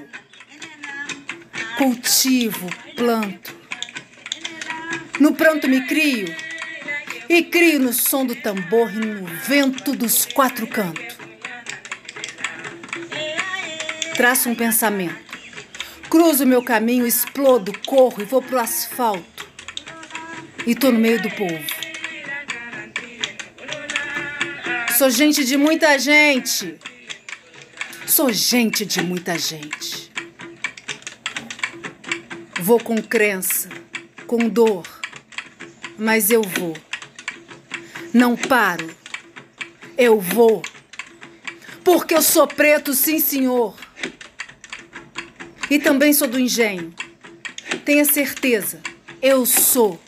cultivo, 1.77 2.71
planto. 2.97 3.55
No 5.21 5.35
pranto 5.35 5.69
me 5.69 5.87
crio, 5.87 6.35
e 7.35 7.43
crio 7.43 7.79
no 7.79 7.95
som 7.95 8.27
do 8.27 8.35
tambor 8.35 8.93
e 8.93 8.99
no 8.99 9.27
vento 9.27 9.97
dos 9.97 10.27
quatro 10.27 10.67
cantos. 10.67 11.17
Traço 14.15 14.51
um 14.51 14.55
pensamento, 14.55 15.17
cruzo 16.11 16.47
meu 16.47 16.62
caminho, 16.62 17.07
explodo, 17.07 17.73
corro 17.87 18.21
e 18.21 18.27
vou 18.27 18.43
pro 18.43 18.59
asfalto. 18.59 19.49
E 20.67 20.75
tô 20.75 20.93
no 20.93 20.99
meio 20.99 21.23
do 21.23 21.31
povo. 21.31 21.59
Sou 24.99 25.09
gente 25.09 25.43
de 25.43 25.57
muita 25.57 25.99
gente. 25.99 26.79
Sou 28.07 28.31
gente 28.31 28.85
de 28.85 29.01
muita 29.03 29.39
gente. 29.39 30.12
Vou 32.61 32.79
com 32.79 33.03
crença, 33.03 33.71
com 34.27 34.51
dor, 34.51 34.87
mas 35.97 36.31
eu 36.31 36.43
vou. 36.43 36.91
Não 38.12 38.37
paro. 38.37 38.95
Eu 39.97 40.21
vou. 40.21 40.62
Porque 41.83 42.14
eu 42.14 42.23
sou 42.23 42.47
preto, 42.47 42.92
sim, 42.92 43.19
senhor. 43.19 43.75
E 45.71 45.78
também 45.78 46.12
sou 46.12 46.28
do 46.28 46.38
engenho. 46.38 46.95
Tenha 47.85 48.04
certeza, 48.04 48.81
eu 49.21 49.47
sou. 49.47 49.99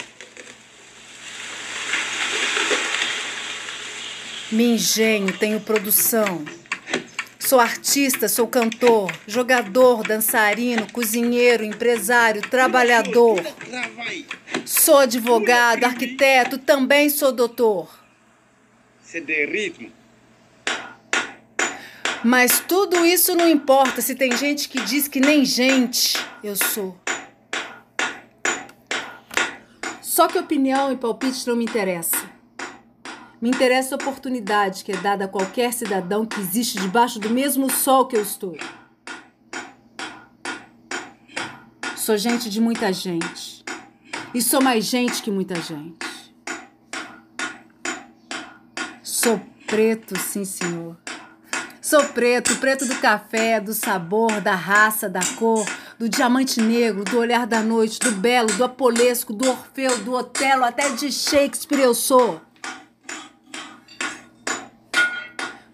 Me 4.52 4.74
engenho, 4.74 5.36
tenho 5.36 5.58
produção. 5.60 6.44
Sou 7.46 7.60
artista, 7.60 8.26
sou 8.26 8.48
cantor, 8.48 9.12
jogador, 9.26 10.02
dançarino, 10.02 10.90
cozinheiro, 10.90 11.62
empresário, 11.62 12.40
trabalhador. 12.40 13.38
Sou 14.64 14.96
advogado, 14.96 15.84
arquiteto, 15.84 16.56
também 16.56 17.10
sou 17.10 17.32
doutor. 17.32 18.02
C'est 19.02 19.20
de 19.20 19.44
ritmo. 19.44 19.92
Mas 22.24 22.60
tudo 22.60 23.04
isso 23.04 23.34
não 23.34 23.46
importa 23.46 24.00
se 24.00 24.14
tem 24.14 24.34
gente 24.34 24.66
que 24.66 24.80
diz 24.80 25.06
que 25.06 25.20
nem 25.20 25.44
gente 25.44 26.18
eu 26.42 26.56
sou. 26.56 26.98
Só 30.00 30.26
que 30.28 30.38
opinião 30.38 30.90
e 30.90 30.96
palpite 30.96 31.46
não 31.46 31.56
me 31.56 31.64
interessa. 31.64 32.33
Me 33.44 33.50
interessa 33.50 33.94
a 33.94 33.96
oportunidade 33.96 34.82
que 34.82 34.90
é 34.90 34.96
dada 34.96 35.26
a 35.26 35.28
qualquer 35.28 35.70
cidadão 35.70 36.24
que 36.24 36.40
existe 36.40 36.80
debaixo 36.80 37.18
do 37.18 37.28
mesmo 37.28 37.70
sol 37.70 38.06
que 38.06 38.16
eu 38.16 38.22
estou. 38.22 38.56
Sou 41.94 42.16
gente 42.16 42.48
de 42.48 42.58
muita 42.58 42.90
gente. 42.90 43.62
E 44.32 44.40
sou 44.40 44.62
mais 44.62 44.86
gente 44.86 45.22
que 45.22 45.30
muita 45.30 45.56
gente. 45.56 46.06
Sou 49.02 49.38
preto, 49.66 50.18
sim, 50.18 50.46
senhor. 50.46 50.96
Sou 51.82 52.02
preto, 52.02 52.56
preto 52.56 52.86
do 52.86 52.94
café, 52.94 53.60
do 53.60 53.74
sabor, 53.74 54.40
da 54.40 54.54
raça, 54.54 55.06
da 55.06 55.20
cor, 55.36 55.66
do 55.98 56.08
diamante 56.08 56.62
negro, 56.62 57.04
do 57.04 57.18
olhar 57.18 57.46
da 57.46 57.60
noite, 57.60 57.98
do 57.98 58.12
belo, 58.12 58.50
do 58.54 58.64
apolesco, 58.64 59.34
do 59.34 59.50
Orfeu, 59.50 59.98
do 59.98 60.14
Otelo, 60.14 60.64
até 60.64 60.88
de 60.88 61.12
Shakespeare 61.12 61.80
eu 61.80 61.92
sou. 61.92 62.40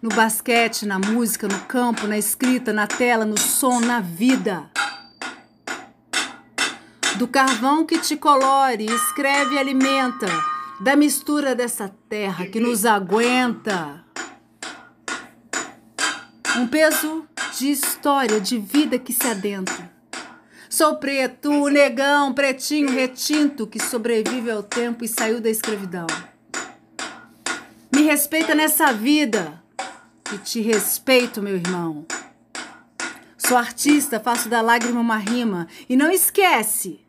No 0.03 0.09
basquete, 0.09 0.87
na 0.87 0.99
música, 0.99 1.47
no 1.47 1.61
campo, 1.67 2.07
na 2.07 2.17
escrita, 2.17 2.73
na 2.73 2.87
tela, 2.87 3.27
no 3.27 3.39
som, 3.39 3.81
na 3.81 4.01
vida. 4.01 4.71
Do 7.17 7.29
carvão 7.29 7.85
que 7.85 7.99
te 7.99 8.17
colore, 8.17 8.87
escreve 8.87 9.57
e 9.57 9.59
alimenta, 9.59 10.27
da 10.81 10.97
mistura 10.97 11.55
dessa 11.55 11.95
terra 12.09 12.47
que 12.47 12.59
nos 12.59 12.87
aguenta. 12.87 14.03
Um 16.57 16.67
peso 16.67 17.27
de 17.59 17.71
história, 17.71 18.41
de 18.41 18.57
vida 18.57 18.99
que 18.99 19.13
se 19.13 19.27
adentra. 19.27 19.93
Sou 20.71 20.97
preto, 20.97 21.69
negão, 21.69 22.33
pretinho, 22.33 22.91
retinto, 22.91 23.67
que 23.67 23.79
sobrevive 23.79 24.51
ao 24.51 24.63
tempo 24.63 25.05
e 25.05 25.09
saiu 25.09 25.43
da 25.43 25.51
escravidão. 25.51 26.07
Me 27.95 28.03
respeita 28.03 28.55
nessa 28.55 28.95
vida, 28.95 29.60
e 30.33 30.39
te 30.39 30.61
respeito, 30.61 31.43
meu 31.43 31.57
irmão. 31.57 32.07
Sou 33.37 33.57
artista, 33.57 34.21
faço 34.21 34.49
da 34.49 34.61
lágrima 34.61 35.01
uma 35.01 35.17
rima. 35.17 35.67
E 35.89 35.97
não 35.97 36.11
esquece 36.11 37.01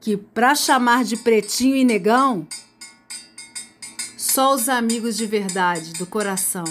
que 0.00 0.16
pra 0.16 0.54
chamar 0.54 1.04
de 1.04 1.16
pretinho 1.18 1.76
e 1.76 1.84
negão, 1.84 2.48
só 4.16 4.54
os 4.54 4.68
amigos 4.68 5.16
de 5.16 5.26
verdade, 5.26 5.92
do 5.94 6.06
coração. 6.06 6.64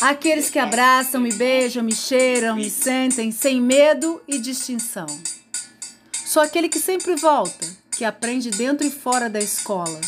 Aqueles 0.00 0.50
que 0.50 0.58
abraçam, 0.58 1.20
me 1.20 1.32
beijam, 1.32 1.82
me 1.82 1.94
cheiram, 1.94 2.54
me 2.54 2.70
sentem 2.70 3.32
sem 3.32 3.60
medo 3.60 4.22
e 4.28 4.38
distinção. 4.38 5.06
Sou 6.12 6.42
aquele 6.42 6.68
que 6.68 6.78
sempre 6.78 7.16
volta, 7.16 7.66
que 7.90 8.04
aprende 8.04 8.50
dentro 8.50 8.86
e 8.86 8.90
fora 8.90 9.28
da 9.28 9.38
escola. 9.38 10.00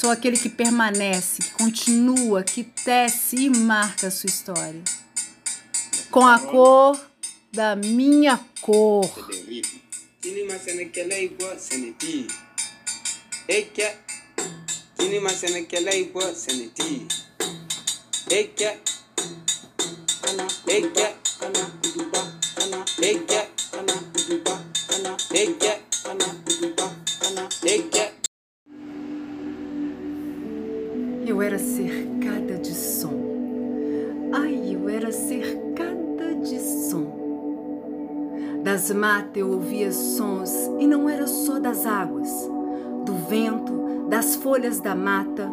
Sou 0.00 0.10
aquele 0.10 0.38
que 0.38 0.48
permanece, 0.48 1.42
que 1.42 1.50
continua, 1.54 2.44
que 2.44 2.62
tece 2.62 3.34
e 3.34 3.50
marca 3.50 4.06
a 4.06 4.10
sua 4.12 4.28
história. 4.28 4.80
Com 6.08 6.24
a 6.24 6.38
cor 6.38 6.96
da 7.52 7.74
minha 7.74 8.38
cor. 8.60 9.10
Eu 31.38 31.42
era 31.42 31.58
cercada 31.60 32.58
de 32.58 32.74
som. 32.74 33.12
Ai, 34.32 34.74
eu 34.74 34.88
era 34.88 35.12
cercada 35.12 36.34
de 36.34 36.58
som. 36.58 37.06
Das 38.64 38.90
matas 38.90 39.36
eu 39.36 39.52
ouvia 39.52 39.92
sons 39.92 40.52
e 40.80 40.86
não 40.88 41.08
era 41.08 41.28
só 41.28 41.60
das 41.60 41.86
águas, 41.86 42.28
do 43.04 43.14
vento, 43.28 44.08
das 44.08 44.34
folhas 44.34 44.80
da 44.80 44.96
mata, 44.96 45.48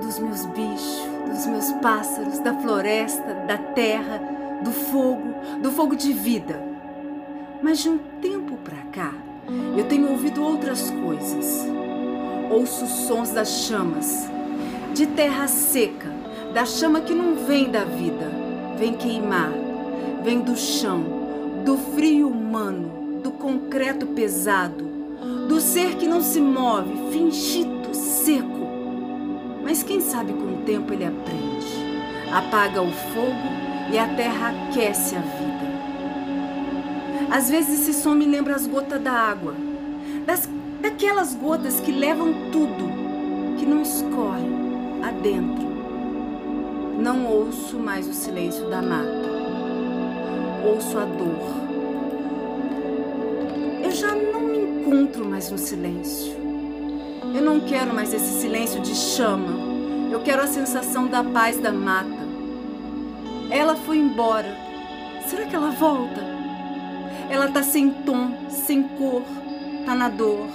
dos 0.00 0.20
meus 0.20 0.46
bichos, 0.46 1.02
dos 1.34 1.46
meus 1.46 1.72
pássaros, 1.82 2.38
da 2.38 2.54
floresta, 2.54 3.34
da 3.48 3.58
terra, 3.58 4.22
do 4.62 4.70
fogo, 4.70 5.34
do 5.60 5.72
fogo 5.72 5.96
de 5.96 6.12
vida. 6.12 6.62
Mas 7.60 7.80
de 7.80 7.88
um 7.88 7.98
tempo 8.22 8.56
pra 8.58 8.82
cá, 8.92 9.12
eu 9.76 9.84
tenho 9.88 10.12
ouvido 10.12 10.44
outras 10.44 10.92
coisas. 10.92 11.66
Ouço 12.52 12.86
sons 12.86 13.30
das 13.30 13.48
chamas, 13.64 14.37
de 14.94 15.06
terra 15.06 15.46
seca, 15.46 16.10
da 16.52 16.64
chama 16.64 17.00
que 17.00 17.14
não 17.14 17.34
vem 17.46 17.70
da 17.70 17.84
vida, 17.84 18.30
vem 18.78 18.94
queimar, 18.94 19.52
vem 20.22 20.40
do 20.40 20.56
chão, 20.56 21.04
do 21.64 21.76
frio 21.76 22.28
humano, 22.28 23.20
do 23.22 23.30
concreto 23.30 24.06
pesado, 24.06 24.84
do 25.48 25.60
ser 25.60 25.96
que 25.96 26.06
não 26.06 26.20
se 26.22 26.40
move, 26.40 27.12
fingido, 27.12 27.92
seco 27.92 28.68
Mas 29.62 29.82
quem 29.82 30.00
sabe 30.00 30.32
com 30.32 30.54
o 30.54 30.62
tempo 30.64 30.92
ele 30.92 31.04
aprende. 31.04 31.88
Apaga 32.32 32.82
o 32.82 32.90
fogo 32.90 33.48
e 33.90 33.98
a 33.98 34.06
terra 34.14 34.50
aquece 34.50 35.16
a 35.16 35.20
vida. 35.20 35.68
Às 37.30 37.48
vezes 37.50 37.80
esse 37.80 38.02
som 38.02 38.14
me 38.14 38.26
lembra 38.26 38.54
as 38.54 38.66
gotas 38.66 39.00
da 39.00 39.12
água, 39.12 39.54
das, 40.26 40.48
daquelas 40.80 41.34
gotas 41.34 41.80
que 41.80 41.92
levam 41.92 42.50
tudo, 42.50 43.56
que 43.58 43.66
não 43.66 43.82
escorre 43.82 44.57
adentro. 45.02 45.68
Não 46.98 47.26
ouço 47.26 47.78
mais 47.78 48.08
o 48.08 48.12
silêncio 48.12 48.68
da 48.68 48.82
mata, 48.82 49.28
ouço 50.64 50.98
a 50.98 51.04
dor. 51.04 51.68
Eu 53.84 53.90
já 53.90 54.14
não 54.14 54.40
me 54.40 54.58
encontro 54.58 55.24
mais 55.24 55.50
no 55.50 55.58
silêncio. 55.58 56.32
Eu 57.34 57.42
não 57.42 57.60
quero 57.60 57.94
mais 57.94 58.12
esse 58.12 58.40
silêncio 58.40 58.80
de 58.80 58.94
chama. 58.94 59.52
Eu 60.10 60.20
quero 60.20 60.42
a 60.42 60.46
sensação 60.46 61.06
da 61.06 61.22
paz 61.22 61.58
da 61.58 61.72
mata. 61.72 62.26
Ela 63.50 63.76
foi 63.76 63.98
embora. 63.98 64.56
Será 65.28 65.46
que 65.46 65.54
ela 65.54 65.70
volta? 65.70 66.20
Ela 67.30 67.48
tá 67.48 67.62
sem 67.62 67.90
tom, 67.90 68.30
sem 68.48 68.82
cor, 68.82 69.22
tá 69.84 69.94
na 69.94 70.08
dor. 70.08 70.48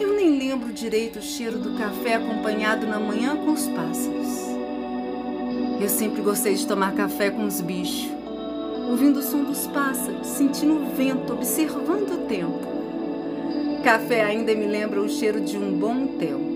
Eu 0.00 0.14
nem 0.14 0.38
lembro 0.38 0.72
direito 0.72 1.18
o 1.18 1.22
cheiro 1.22 1.58
do 1.58 1.76
café 1.76 2.14
acompanhado 2.14 2.86
na 2.86 2.98
manhã 2.98 3.36
com 3.36 3.52
os 3.52 3.68
pássaros. 3.68 4.28
Eu 5.78 5.88
sempre 5.88 6.22
gostei 6.22 6.54
de 6.54 6.66
tomar 6.66 6.94
café 6.94 7.30
com 7.30 7.44
os 7.44 7.60
bichos, 7.60 8.10
ouvindo 8.88 9.18
o 9.18 9.22
som 9.22 9.44
dos 9.44 9.66
pássaros, 9.66 10.26
sentindo 10.26 10.74
o 10.74 10.96
vento, 10.96 11.34
observando 11.34 12.14
o 12.14 12.26
tempo. 12.26 12.60
Café 13.84 14.24
ainda 14.24 14.54
me 14.54 14.66
lembra 14.66 15.02
o 15.02 15.08
cheiro 15.08 15.40
de 15.40 15.58
um 15.58 15.78
bom 15.78 16.06
tempo. 16.18 16.50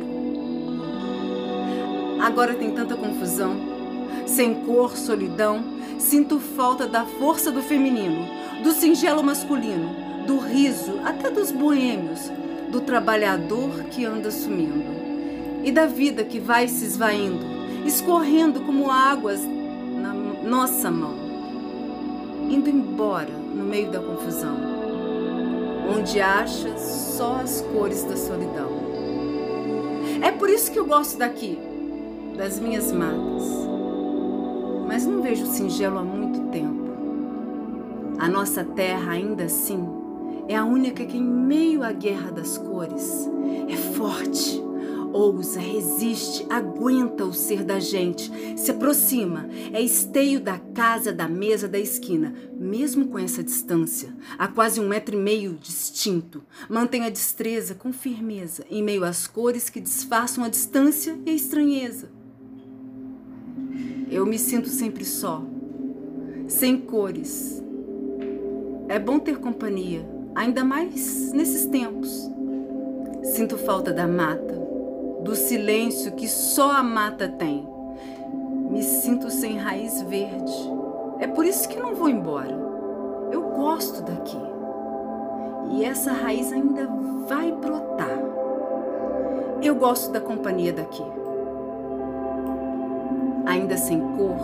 Agora 2.20 2.54
tem 2.54 2.70
tanta 2.70 2.96
confusão, 2.96 3.56
sem 4.26 4.54
cor, 4.64 4.96
solidão, 4.96 5.62
sinto 5.98 6.40
falta 6.40 6.86
da 6.86 7.04
força 7.04 7.50
do 7.50 7.62
feminino 7.62 8.42
do 8.64 8.72
singelo 8.72 9.22
masculino, 9.22 9.94
do 10.26 10.38
riso, 10.38 10.98
até 11.04 11.30
dos 11.30 11.50
boêmios, 11.50 12.30
do 12.74 12.80
trabalhador 12.80 13.84
que 13.84 14.04
anda 14.04 14.32
sumindo, 14.32 14.82
e 15.62 15.70
da 15.70 15.86
vida 15.86 16.24
que 16.24 16.40
vai 16.40 16.66
se 16.66 16.84
esvaindo, 16.84 17.46
escorrendo 17.86 18.62
como 18.62 18.90
águas 18.90 19.40
na 20.02 20.12
nossa 20.12 20.90
mão, 20.90 21.14
indo 22.50 22.68
embora 22.68 23.30
no 23.30 23.62
meio 23.62 23.92
da 23.92 24.00
confusão, 24.00 24.56
onde 25.96 26.20
achas 26.20 26.80
só 26.80 27.36
as 27.36 27.60
cores 27.60 28.02
da 28.02 28.16
solidão. 28.16 28.72
É 30.20 30.32
por 30.32 30.50
isso 30.50 30.72
que 30.72 30.78
eu 30.78 30.84
gosto 30.84 31.16
daqui, 31.16 31.56
das 32.36 32.58
minhas 32.58 32.90
matas, 32.90 33.44
mas 34.88 35.06
não 35.06 35.22
vejo 35.22 35.46
singelo 35.46 35.98
há 35.98 36.02
muito 36.02 36.40
tempo. 36.50 36.82
A 38.18 38.28
nossa 38.28 38.64
terra, 38.64 39.12
ainda 39.12 39.44
assim, 39.44 39.93
é 40.48 40.56
a 40.56 40.64
única 40.64 41.04
que, 41.04 41.16
em 41.16 41.24
meio 41.24 41.82
à 41.82 41.92
guerra 41.92 42.30
das 42.30 42.58
cores, 42.58 43.28
é 43.68 43.76
forte, 43.76 44.62
ousa, 45.12 45.60
resiste, 45.60 46.44
aguenta 46.50 47.24
o 47.24 47.32
ser 47.32 47.62
da 47.62 47.78
gente, 47.78 48.30
se 48.58 48.70
aproxima, 48.70 49.48
é 49.72 49.80
esteio 49.80 50.40
da 50.40 50.58
casa, 50.58 51.12
da 51.12 51.28
mesa, 51.28 51.68
da 51.68 51.78
esquina, 51.78 52.34
mesmo 52.58 53.06
com 53.06 53.18
essa 53.18 53.42
distância, 53.42 54.12
a 54.36 54.48
quase 54.48 54.80
um 54.80 54.88
metro 54.88 55.14
e 55.14 55.20
meio 55.20 55.54
distinto. 55.54 56.42
Mantém 56.68 57.04
a 57.04 57.10
destreza 57.10 57.74
com 57.74 57.92
firmeza, 57.92 58.66
em 58.68 58.82
meio 58.82 59.04
às 59.04 59.26
cores 59.26 59.70
que 59.70 59.80
disfarçam 59.80 60.42
a 60.42 60.48
distância 60.48 61.16
e 61.24 61.30
a 61.30 61.34
estranheza. 61.34 62.10
Eu 64.10 64.26
me 64.26 64.38
sinto 64.38 64.68
sempre 64.68 65.04
só, 65.04 65.44
sem 66.48 66.76
cores, 66.76 67.62
é 68.88 68.98
bom 68.98 69.18
ter 69.18 69.38
companhia, 69.38 70.13
ainda 70.34 70.64
mais 70.64 71.32
nesses 71.32 71.66
tempos. 71.66 72.30
Sinto 73.22 73.56
falta 73.56 73.92
da 73.92 74.06
mata, 74.06 74.54
do 75.20 75.34
silêncio 75.34 76.12
que 76.12 76.28
só 76.28 76.72
a 76.72 76.82
mata 76.82 77.28
tem. 77.28 77.66
Me 78.70 78.82
sinto 78.82 79.30
sem 79.30 79.56
raiz 79.56 80.02
verde. 80.02 80.52
É 81.20 81.26
por 81.26 81.44
isso 81.44 81.68
que 81.68 81.78
não 81.78 81.94
vou 81.94 82.08
embora. 82.08 82.54
Eu 83.30 83.42
gosto 83.50 84.02
daqui. 84.02 84.38
E 85.72 85.84
essa 85.84 86.12
raiz 86.12 86.52
ainda 86.52 86.86
vai 87.28 87.52
brotar. 87.52 88.18
Eu 89.62 89.74
gosto 89.76 90.12
da 90.12 90.20
companhia 90.20 90.72
daqui. 90.72 91.04
Ainda 93.46 93.76
sem 93.76 93.98
cor, 93.98 94.36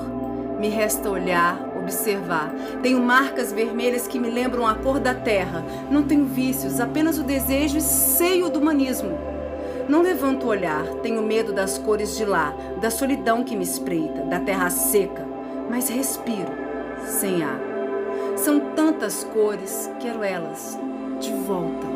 me 0.58 0.68
resta 0.68 1.10
olhar, 1.10 1.58
observar. 1.80 2.52
Tenho 2.82 3.00
marcas 3.00 3.52
vermelhas 3.52 4.06
que 4.06 4.18
me 4.18 4.30
lembram 4.30 4.66
a 4.66 4.74
cor 4.74 5.00
da 5.00 5.14
terra. 5.14 5.64
Não 5.90 6.02
tenho 6.02 6.24
vícios, 6.24 6.80
apenas 6.80 7.18
o 7.18 7.22
desejo 7.22 7.78
e 7.78 7.80
seio 7.80 8.48
do 8.48 8.60
humanismo. 8.60 9.18
Não 9.88 10.02
levanto 10.02 10.44
o 10.46 10.48
olhar, 10.48 10.84
tenho 11.02 11.20
medo 11.20 11.52
das 11.52 11.76
cores 11.76 12.16
de 12.16 12.24
lá, 12.24 12.54
da 12.80 12.90
solidão 12.90 13.42
que 13.42 13.56
me 13.56 13.64
espreita, 13.64 14.22
da 14.22 14.38
terra 14.38 14.70
seca, 14.70 15.26
mas 15.68 15.88
respiro, 15.88 16.52
sem 17.04 17.42
ar. 17.42 17.60
São 18.36 18.60
tantas 18.76 19.24
cores, 19.24 19.90
quero 19.98 20.22
elas 20.22 20.78
de 21.18 21.32
volta. 21.32 21.86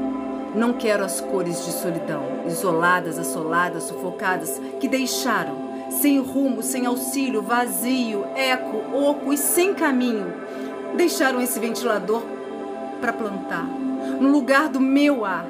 Não 0.55 0.73
quero 0.73 1.05
as 1.05 1.21
cores 1.21 1.65
de 1.65 1.73
solidão, 1.73 2.23
isoladas, 2.47 3.19
assoladas, 3.19 3.85
sufocadas, 3.85 4.61
que 4.81 4.89
deixaram 4.89 5.64
sem 5.91 6.19
rumo, 6.19 6.63
sem 6.63 6.87
auxílio, 6.87 7.43
vazio, 7.43 8.25
eco, 8.35 8.97
oco 8.97 9.33
e 9.33 9.37
sem 9.37 9.75
caminho. 9.75 10.33
Deixaram 10.97 11.41
esse 11.41 11.59
ventilador 11.59 12.23
para 13.01 13.13
plantar, 13.13 13.67
no 14.21 14.31
lugar 14.31 14.69
do 14.69 14.81
meu 14.81 15.25
ar, 15.25 15.47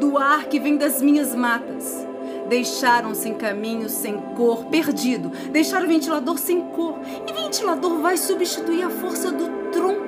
do 0.00 0.18
ar 0.18 0.44
que 0.44 0.58
vem 0.58 0.76
das 0.76 1.00
minhas 1.00 1.34
matas. 1.34 2.06
Deixaram 2.48 3.14
sem 3.14 3.34
caminho, 3.34 3.88
sem 3.88 4.16
cor, 4.36 4.66
perdido. 4.66 5.30
Deixaram 5.50 5.84
o 5.84 5.88
ventilador 5.88 6.38
sem 6.38 6.60
cor. 6.60 6.94
E 7.26 7.32
ventilador 7.32 7.98
vai 7.98 8.16
substituir 8.16 8.82
a 8.82 8.90
força 8.90 9.32
do 9.32 9.70
tronco. 9.72 10.06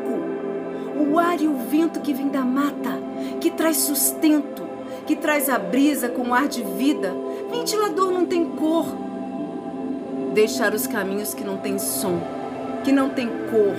O 1.10 1.18
ar 1.18 1.40
e 1.40 1.48
o 1.48 1.56
vento 1.56 2.00
que 2.00 2.12
vem 2.12 2.28
da 2.28 2.42
mata, 2.42 3.00
que 3.40 3.50
traz 3.50 3.78
sustento, 3.78 4.62
que 5.06 5.16
traz 5.16 5.48
a 5.48 5.58
brisa 5.58 6.08
com 6.08 6.32
ar 6.32 6.46
de 6.46 6.62
vida. 6.62 7.12
Ventilador 7.50 8.12
não 8.12 8.24
tem 8.24 8.44
cor, 8.44 8.86
deixar 10.34 10.74
os 10.74 10.86
caminhos 10.86 11.34
que 11.34 11.44
não 11.44 11.56
têm 11.56 11.78
som, 11.78 12.20
que 12.84 12.92
não 12.92 13.10
tem 13.10 13.28
cor, 13.28 13.76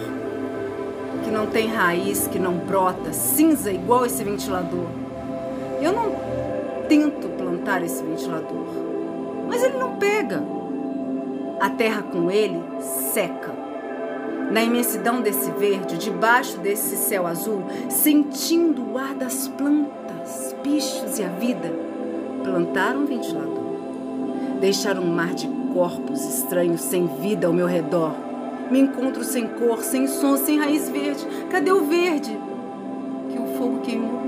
que 1.24 1.32
não 1.32 1.48
tem 1.48 1.68
raiz, 1.68 2.28
que 2.28 2.40
não 2.40 2.54
brota, 2.54 3.14
cinza 3.14 3.72
igual 3.72 4.06
esse 4.06 4.24
ventilador. 4.24 4.88
Eu 5.82 5.94
não 5.94 6.16
tento 6.88 7.28
plantar 7.38 7.84
esse 7.84 8.04
ventilador, 8.04 8.68
mas 9.48 9.64
ele 9.64 9.78
não 9.78 9.96
pega. 9.96 10.44
A 11.60 11.70
terra 11.70 12.02
com 12.04 12.32
ele 12.32 12.62
seca. 13.14 13.52
Na 14.50 14.64
imensidão 14.64 15.22
desse 15.22 15.52
verde, 15.52 15.98
debaixo 15.98 16.58
desse 16.58 16.96
céu 16.96 17.28
azul, 17.28 17.64
sentindo 17.90 18.94
o 18.94 18.98
ar 18.98 19.14
das 19.14 19.48
plantas, 19.50 20.56
bichos 20.64 21.20
e 21.20 21.24
a 21.24 21.28
vida, 21.28 21.72
plantaram 22.44 23.02
um 23.02 23.06
ventilador. 23.06 23.60
Deixaram 24.60 25.04
um 25.04 25.14
mar 25.14 25.34
de 25.34 25.48
corpos 25.74 26.24
estranhos 26.26 26.82
sem 26.82 27.08
vida 27.08 27.48
ao 27.48 27.54
meu 27.54 27.68
redor. 27.68 28.14
Me 28.70 28.80
encontro 28.80 29.24
sem 29.24 29.48
cor, 29.48 29.82
sem 29.82 30.08
som, 30.08 30.38
sem 30.38 30.60
raiz 30.60 30.90
verde. 30.90 31.26
Cadê 31.50 31.72
o 31.72 31.86
verde? 31.86 32.38
Que 33.30 33.40
o 33.40 33.58
fogo 33.58 33.80
queimou. 33.82 34.20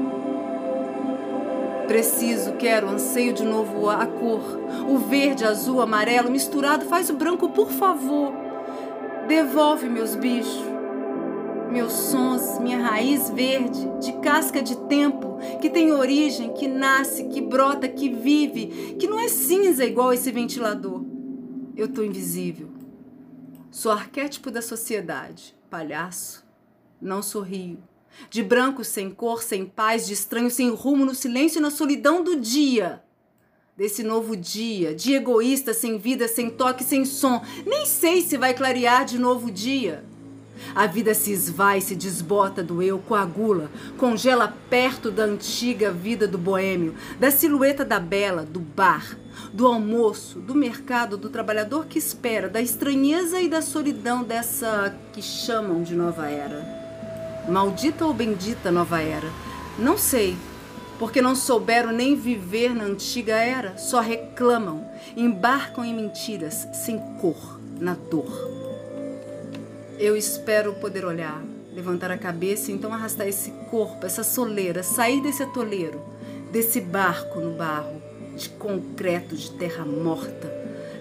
Preciso, 1.88 2.54
quero, 2.54 2.88
anseio 2.88 3.34
de 3.34 3.44
novo 3.44 3.90
a 3.90 4.06
cor. 4.06 4.42
O 4.90 4.98
verde, 4.98 5.46
azul, 5.46 5.82
amarelo 5.82 6.32
misturado 6.32 6.86
faz 6.86 7.10
o 7.10 7.14
branco, 7.14 7.50
por 7.50 7.70
favor. 7.70 8.34
Devolve 9.28 9.88
meus 9.90 10.16
bichos, 10.16 10.64
meus 11.70 11.94
sons, 11.94 12.60
minha 12.60 12.80
raiz 12.80 13.30
verde, 13.30 13.90
de 14.00 14.14
casca 14.14 14.62
de 14.62 14.76
tempo, 14.88 15.38
que 15.62 15.70
tem 15.70 15.92
origem, 15.92 16.54
que 16.54 16.68
nasce, 16.68 17.26
que 17.26 17.42
brota, 17.42 17.88
que 17.88 18.10
vive, 18.10 18.96
que 19.00 19.08
não 19.08 19.20
é 19.20 19.28
cinza 19.28 19.86
igual 19.86 20.12
esse 20.12 20.32
ventilador. 20.32 21.11
Eu 21.76 21.88
tô 21.88 22.04
invisível. 22.04 22.70
Sou 23.72 23.92
arquétipo 23.92 24.52
da 24.52 24.62
sociedade, 24.62 25.56
palhaço. 25.70 26.46
Não 27.02 27.22
sorrio. 27.22 27.82
De 28.30 28.44
branco 28.44 28.84
sem 28.84 29.10
cor, 29.10 29.42
sem 29.42 29.66
paz, 29.66 30.06
de 30.06 30.14
estranho 30.14 30.52
sem 30.52 30.70
rumo, 30.70 31.06
no 31.06 31.16
silêncio 31.16 31.60
e 31.60 31.62
na 31.62 31.72
solidão 31.72 32.24
do 32.24 32.40
dia. 32.40 33.02
Desse 33.78 34.04
novo 34.04 34.36
dia, 34.36 34.94
de 34.94 35.14
egoísta, 35.14 35.74
sem 35.74 35.98
vida, 35.98 36.28
sem 36.28 36.50
toque, 36.50 36.84
sem 36.84 37.06
som. 37.06 37.42
Nem 37.66 37.86
sei 37.86 38.22
se 38.22 38.38
vai 38.38 38.54
clarear 38.54 39.06
de 39.06 39.18
novo 39.18 39.50
dia. 39.50 40.04
A 40.74 40.88
vida 40.88 41.13
se 41.13 41.32
esvai, 41.32 41.82
se 41.82 41.95
desbota 41.95 42.63
do 42.63 42.82
eu, 42.82 43.00
coagula, 43.00 43.69
congela 43.97 44.56
perto 44.69 45.12
da 45.12 45.24
antiga 45.24 45.91
vida 45.91 46.28
do 46.28 46.38
boêmio, 46.38 46.95
da 47.19 47.30
silhueta 47.30 47.84
da 47.84 48.00
bela, 48.00 48.43
do 48.43 48.60
bar, 48.60 49.17
do 49.52 49.67
almoço, 49.67 50.39
do 50.39 50.56
mercado, 50.56 51.17
do 51.17 51.30
trabalhador 51.30 51.86
que 51.86 52.00
espera, 52.00 52.47
da 52.47 52.62
estranheza 52.62 53.41
e 53.41 53.50
da 53.50 53.62
solidão 53.62 54.24
dessa 54.24 54.95
que 55.12 55.21
chamam 55.21 55.84
de 55.84 55.95
nova 55.95 56.28
era. 56.28 56.82
Maldita 57.50 58.06
ou 58.06 58.13
bendita 58.13 58.71
nova 58.71 59.02
era? 59.02 59.28
Não 59.78 59.97
sei, 59.97 60.38
porque 61.00 61.21
não 61.21 61.36
souberam 61.36 61.91
nem 61.91 62.15
viver 62.15 62.76
na 62.76 62.84
antiga 62.84 63.36
era, 63.36 63.78
só 63.78 64.00
reclamam, 64.00 64.86
embarcam 65.17 65.84
em 65.84 65.95
mentiras, 65.95 66.67
sem 66.74 67.00
cor, 67.19 67.60
na 67.80 67.95
dor. 67.95 68.61
Eu 70.04 70.18
espero 70.18 70.74
poder 70.74 71.06
olhar, 71.06 71.46
levantar 71.72 72.10
a 72.10 72.18
cabeça 72.18 72.72
e 72.72 72.74
então 72.74 72.92
arrastar 72.92 73.28
esse 73.28 73.52
corpo, 73.70 74.04
essa 74.04 74.24
soleira, 74.24 74.82
sair 74.82 75.22
desse 75.22 75.44
atoleiro, 75.44 76.02
desse 76.52 76.82
barco 76.82 77.40
no 77.40 77.52
barro, 77.52 78.02
de 78.36 78.50
concreto, 78.50 79.36
de 79.36 79.52
terra 79.52 79.86
morta. 79.86 80.52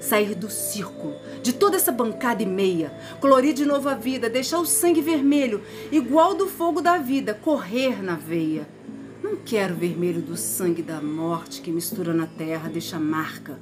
Sair 0.03 0.35
do 0.35 0.51
círculo, 0.51 1.15
de 1.43 1.55
toda 1.55 1.77
essa 1.77 1.91
bancada 1.91 2.43
e 2.43 2.47
meia, 2.47 2.93
colorir 3.23 3.55
de 3.55 3.65
novo 3.65 3.89
a 3.89 3.95
vida, 3.95 4.29
deixar 4.29 4.59
o 4.59 4.67
sangue 4.67 5.01
vermelho, 5.01 5.63
igual 5.91 6.35
do 6.35 6.47
fogo 6.47 6.83
da 6.83 6.99
vida, 6.99 7.33
correr 7.33 8.03
na 8.03 8.17
veia. 8.17 8.69
Não 9.23 9.37
quero 9.37 9.73
o 9.73 9.79
vermelho 9.79 10.21
do 10.21 10.37
sangue 10.37 10.83
da 10.83 11.01
morte 11.01 11.63
que 11.63 11.71
mistura 11.71 12.13
na 12.13 12.27
terra, 12.27 12.69
deixa 12.69 12.99
marca, 12.99 13.59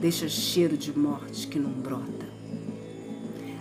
deixa 0.00 0.30
cheiro 0.30 0.78
de 0.78 0.96
morte 0.96 1.46
que 1.46 1.58
não 1.58 1.70
brota 1.70 2.25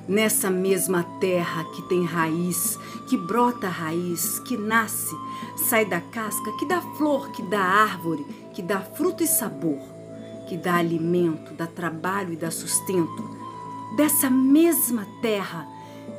nessa 0.07 0.49
mesma 0.49 1.03
terra 1.19 1.63
que 1.75 1.81
tem 1.83 2.03
raiz, 2.05 2.77
que 3.07 3.17
brota 3.17 3.67
raiz, 3.67 4.39
que 4.39 4.57
nasce, 4.57 5.15
sai 5.55 5.85
da 5.85 5.99
casca, 5.99 6.51
que 6.57 6.65
dá 6.65 6.81
flor, 6.81 7.31
que 7.31 7.41
dá 7.43 7.59
árvore, 7.59 8.25
que 8.53 8.61
dá 8.61 8.79
fruto 8.79 9.23
e 9.23 9.27
sabor, 9.27 9.79
que 10.47 10.57
dá 10.57 10.75
alimento, 10.75 11.53
dá 11.53 11.67
trabalho 11.67 12.33
e 12.33 12.37
dá 12.37 12.51
sustento. 12.51 13.23
Dessa 13.95 14.29
mesma 14.29 15.07
terra 15.21 15.67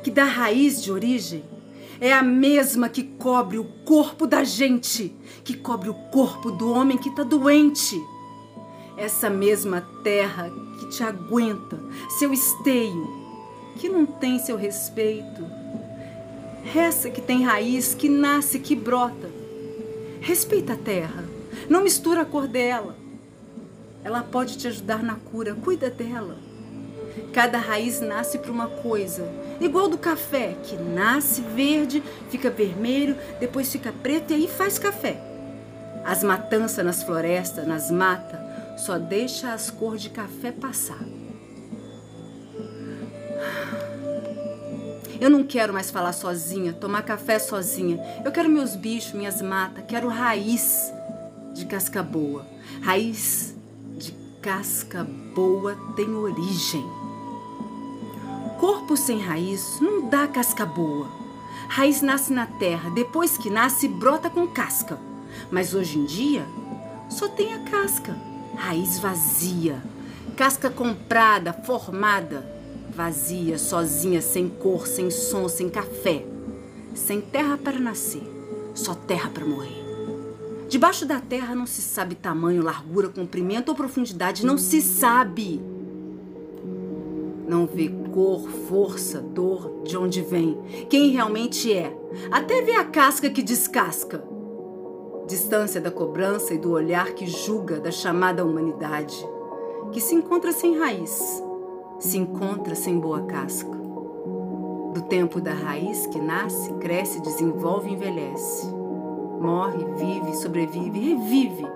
que 0.03 0.11
dá 0.11 0.25
raiz 0.25 0.81
de 0.81 0.91
origem, 0.91 1.43
é 1.99 2.13
a 2.13 2.21
mesma 2.21 2.89
que 2.89 3.03
cobre 3.03 3.57
o 3.57 3.65
corpo 3.83 4.27
da 4.27 4.43
gente, 4.43 5.15
que 5.43 5.55
cobre 5.55 5.89
o 5.89 5.93
corpo 5.93 6.51
do 6.51 6.71
homem 6.71 6.97
que 6.97 7.09
está 7.09 7.23
doente. 7.23 7.99
Essa 8.95 9.29
mesma 9.29 9.81
terra 10.03 10.51
que 10.79 10.89
te 10.89 11.03
aguenta, 11.03 11.79
seu 12.19 12.31
esteio, 12.31 13.16
que 13.77 13.89
não 13.89 14.05
tem 14.05 14.39
seu 14.39 14.57
respeito. 14.57 15.45
Essa 16.75 17.09
que 17.09 17.21
tem 17.21 17.43
raiz, 17.43 17.93
que 17.93 18.09
nasce, 18.09 18.59
que 18.59 18.75
brota. 18.75 19.29
Respeita 20.19 20.73
a 20.73 20.77
terra. 20.77 21.23
Não 21.69 21.83
mistura 21.83 22.21
a 22.21 22.25
cor 22.25 22.47
dela. 22.47 22.95
Ela 24.03 24.21
pode 24.21 24.57
te 24.57 24.67
ajudar 24.67 25.01
na 25.01 25.15
cura. 25.15 25.55
Cuida 25.55 25.89
dela. 25.89 26.37
Cada 27.33 27.57
raiz 27.57 28.01
nasce 28.01 28.37
para 28.37 28.51
uma 28.51 28.67
coisa. 28.67 29.27
Igual 29.59 29.87
do 29.87 29.97
café, 29.97 30.55
que 30.63 30.75
nasce 30.75 31.41
verde, 31.41 32.03
fica 32.29 32.49
vermelho, 32.49 33.15
depois 33.39 33.71
fica 33.71 33.91
preto 33.91 34.31
e 34.31 34.35
aí 34.35 34.47
faz 34.47 34.77
café. 34.77 35.19
As 36.05 36.23
matanças 36.23 36.85
nas 36.85 37.03
florestas, 37.03 37.67
nas 37.67 37.89
matas, 37.91 38.39
só 38.81 38.97
deixa 38.97 39.53
as 39.53 39.69
cores 39.69 40.01
de 40.01 40.09
café 40.09 40.51
passar. 40.51 41.03
Eu 45.19 45.31
não 45.31 45.43
quero 45.43 45.73
mais 45.73 45.89
falar 45.89 46.13
sozinha, 46.13 46.73
tomar 46.73 47.01
café 47.01 47.39
sozinha. 47.39 47.99
Eu 48.23 48.31
quero 48.31 48.49
meus 48.49 48.75
bichos, 48.75 49.13
minhas 49.13 49.41
matas, 49.41 49.83
quero 49.87 50.07
raiz 50.07 50.93
de 51.53 51.65
casca 51.65 52.03
boa. 52.03 52.45
Raiz 52.81 53.55
de 53.97 54.13
casca 54.41 55.03
boa 55.33 55.75
tem 55.95 56.13
origem. 56.13 56.85
Corpo 58.59 58.95
sem 58.95 59.19
raiz 59.19 59.79
não 59.81 60.07
dá 60.07 60.27
casca 60.27 60.65
boa. 60.65 61.07
Raiz 61.67 62.01
nasce 62.01 62.31
na 62.31 62.45
terra, 62.45 62.89
depois 62.91 63.37
que 63.37 63.49
nasce, 63.49 63.87
brota 63.87 64.29
com 64.29 64.47
casca. 64.47 64.99
Mas 65.51 65.73
hoje 65.73 65.97
em 65.97 66.05
dia, 66.05 66.45
só 67.09 67.27
tem 67.27 67.53
a 67.53 67.59
casca. 67.59 68.15
Raiz 68.55 68.99
vazia, 68.99 69.81
casca 70.35 70.69
comprada, 70.69 71.53
formada 71.53 72.56
vazia, 72.97 73.59
sozinha, 73.59 74.23
sem 74.23 74.49
cor, 74.49 74.87
sem 74.87 75.11
som, 75.11 75.47
sem 75.47 75.69
café, 75.69 76.25
sem 76.95 77.21
terra 77.21 77.55
para 77.55 77.79
nascer, 77.79 78.23
só 78.73 78.95
terra 78.95 79.29
para 79.29 79.45
morrer. 79.45 79.85
Debaixo 80.67 81.05
da 81.05 81.19
terra 81.19 81.53
não 81.53 81.67
se 81.67 81.79
sabe 81.79 82.15
tamanho, 82.15 82.63
largura, 82.63 83.07
comprimento 83.07 83.69
ou 83.69 83.75
profundidade, 83.75 84.43
não 84.43 84.57
se 84.57 84.81
sabe. 84.81 85.61
Não 87.47 87.67
vê 87.67 87.87
cor, 88.11 88.49
força, 88.67 89.21
dor, 89.21 89.83
de 89.85 89.95
onde 89.95 90.23
vem, 90.23 90.57
quem 90.89 91.11
realmente 91.11 91.71
é. 91.71 91.95
Até 92.31 92.63
vê 92.63 92.71
a 92.77 92.83
casca 92.83 93.29
que 93.29 93.43
descasca. 93.43 94.23
Distância 95.27 95.79
da 95.79 95.91
cobrança 95.91 96.51
e 96.55 96.57
do 96.57 96.71
olhar 96.71 97.11
que 97.11 97.27
julga 97.27 97.79
da 97.79 97.91
chamada 97.91 98.43
humanidade, 98.43 99.15
que 99.91 100.01
se 100.01 100.15
encontra 100.15 100.51
sem 100.51 100.79
raiz, 100.79 101.43
se 101.99 102.17
encontra 102.17 102.75
sem 102.75 102.99
boa 102.99 103.21
casca. 103.23 103.75
Do 104.93 105.01
tempo 105.03 105.39
da 105.41 105.53
raiz 105.53 106.07
que 106.07 106.19
nasce, 106.19 106.73
cresce, 106.75 107.21
desenvolve 107.21 107.89
e 107.89 107.93
envelhece. 107.93 108.67
Morre, 109.39 109.85
vive, 109.95 110.35
sobrevive, 110.35 110.99
revive. 110.99 111.67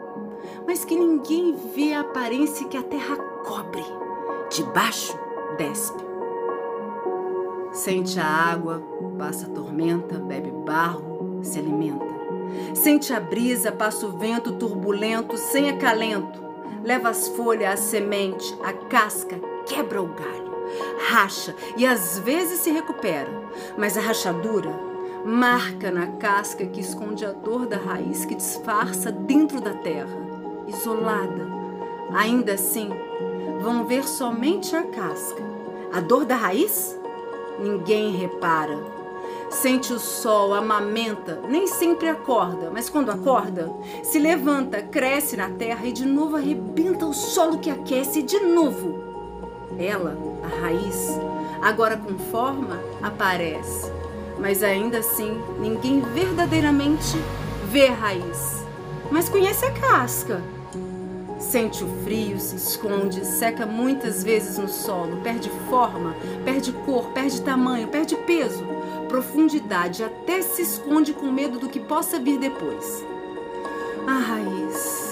Mas 0.66 0.84
que 0.84 0.96
ninguém 0.96 1.56
vê 1.76 1.94
a 1.94 2.02
aparência 2.02 2.68
que 2.68 2.78
a 2.78 2.84
terra 2.84 3.16
cobre. 3.46 3.86
De 4.50 4.64
baixo, 4.64 5.18
despe. 5.58 6.04
Sente 7.72 8.20
a 8.20 8.26
água, 8.26 8.84
passa 9.18 9.46
a 9.46 9.50
tormenta, 9.50 10.20
bebe 10.20 10.52
barro, 10.66 11.40
se 11.42 11.60
alimenta. 11.60 12.12
Sente 12.74 13.14
a 13.14 13.20
brisa, 13.20 13.72
passa 13.72 14.06
o 14.06 14.18
vento 14.18 14.54
turbulento, 14.54 15.38
sem 15.38 15.70
acalento. 15.70 16.42
Leva 16.84 17.10
as 17.10 17.28
folhas, 17.30 17.74
a 17.74 17.78
semente, 17.78 18.58
a 18.64 18.74
casca, 18.74 19.40
quebra 19.72 20.02
o 20.02 20.08
galho, 20.08 20.52
racha 21.08 21.56
e 21.78 21.86
às 21.86 22.20
vezes 22.20 22.60
se 22.60 22.72
recupera, 22.72 23.30
mas 23.78 23.98
a 23.98 24.02
rachadura 24.02 24.70
marca 25.24 25.90
na 25.90 26.08
casca 26.08 26.66
que 26.66 26.82
esconde 26.82 27.26
a 27.26 27.32
dor 27.32 27.66
da 27.66 27.78
raiz 27.78 28.26
que 28.26 28.36
disfarça 28.36 29.12
dentro 29.14 29.62
da 29.62 29.74
terra, 29.74 30.18
isolada. 30.68 31.48
Ainda 32.14 32.54
assim, 32.54 32.90
vão 33.62 33.86
ver 33.86 34.06
somente 34.06 34.76
a 34.76 34.84
casca. 34.84 35.42
A 35.94 36.02
dor 36.02 36.26
da 36.26 36.36
raiz? 36.36 37.00
Ninguém 37.58 38.12
repara. 38.12 38.78
Sente 39.50 39.94
o 39.94 40.00
sol, 40.00 40.54
amamenta, 40.54 41.42
nem 41.48 41.68
sempre 41.68 42.10
acorda, 42.10 42.70
mas 42.74 42.90
quando 42.90 43.12
acorda, 43.12 43.72
se 44.04 44.20
levanta, 44.20 44.82
cresce 44.82 45.38
na 45.38 45.50
terra 45.50 45.86
e 45.86 45.94
de 45.94 46.06
novo 46.06 46.36
arrebenta 46.36 47.06
o 47.06 47.14
solo 47.14 47.60
que 47.60 47.70
aquece 47.70 48.20
e 48.20 48.24
de 48.24 48.40
novo 48.40 49.01
ela, 49.84 50.18
a 50.44 50.62
raiz, 50.62 51.20
agora 51.62 51.98
com 51.98 52.18
forma, 52.32 52.80
aparece. 53.02 53.92
Mas 54.40 54.64
ainda 54.64 55.00
assim, 55.00 55.42
ninguém 55.60 56.02
verdadeiramente 56.02 57.18
vê 57.70 57.88
a 57.88 57.94
raiz, 57.94 58.66
mas 59.12 59.30
conhece 59.30 59.66
a 59.66 59.72
casca. 59.72 60.42
Sente 61.40 61.84
o 61.84 62.04
frio, 62.04 62.40
se 62.40 62.56
esconde, 62.56 63.26
seca 63.26 63.66
muitas 63.66 64.24
vezes 64.24 64.58
no 64.58 64.68
solo, 64.68 65.18
perde 65.22 65.50
forma, 65.70 66.16
perde 66.46 66.72
cor, 66.72 67.10
perde 67.10 67.42
tamanho, 67.42 67.88
perde 67.88 68.16
peso, 68.16 68.64
profundidade, 69.10 70.04
até 70.04 70.42
se 70.42 70.62
esconde 70.62 71.14
com 71.14 71.32
medo 71.32 71.58
do 71.60 71.68
que 71.68 71.80
possa 71.80 72.20
vir 72.20 72.38
depois. 72.38 73.06
A 74.08 74.14
raiz 74.14 75.11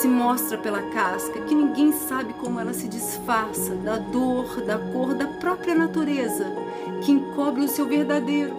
se 0.00 0.08
mostra 0.08 0.58
pela 0.58 0.82
casca, 0.82 1.40
que 1.42 1.54
ninguém 1.54 1.92
sabe 1.92 2.32
como 2.34 2.58
ela 2.58 2.72
se 2.72 2.88
disfarça 2.88 3.74
da 3.76 3.98
dor, 3.98 4.60
da 4.62 4.78
cor 4.78 5.14
da 5.14 5.26
própria 5.26 5.74
natureza, 5.74 6.46
que 7.02 7.12
encobre 7.12 7.64
o 7.64 7.68
seu 7.68 7.86
verdadeiro, 7.86 8.54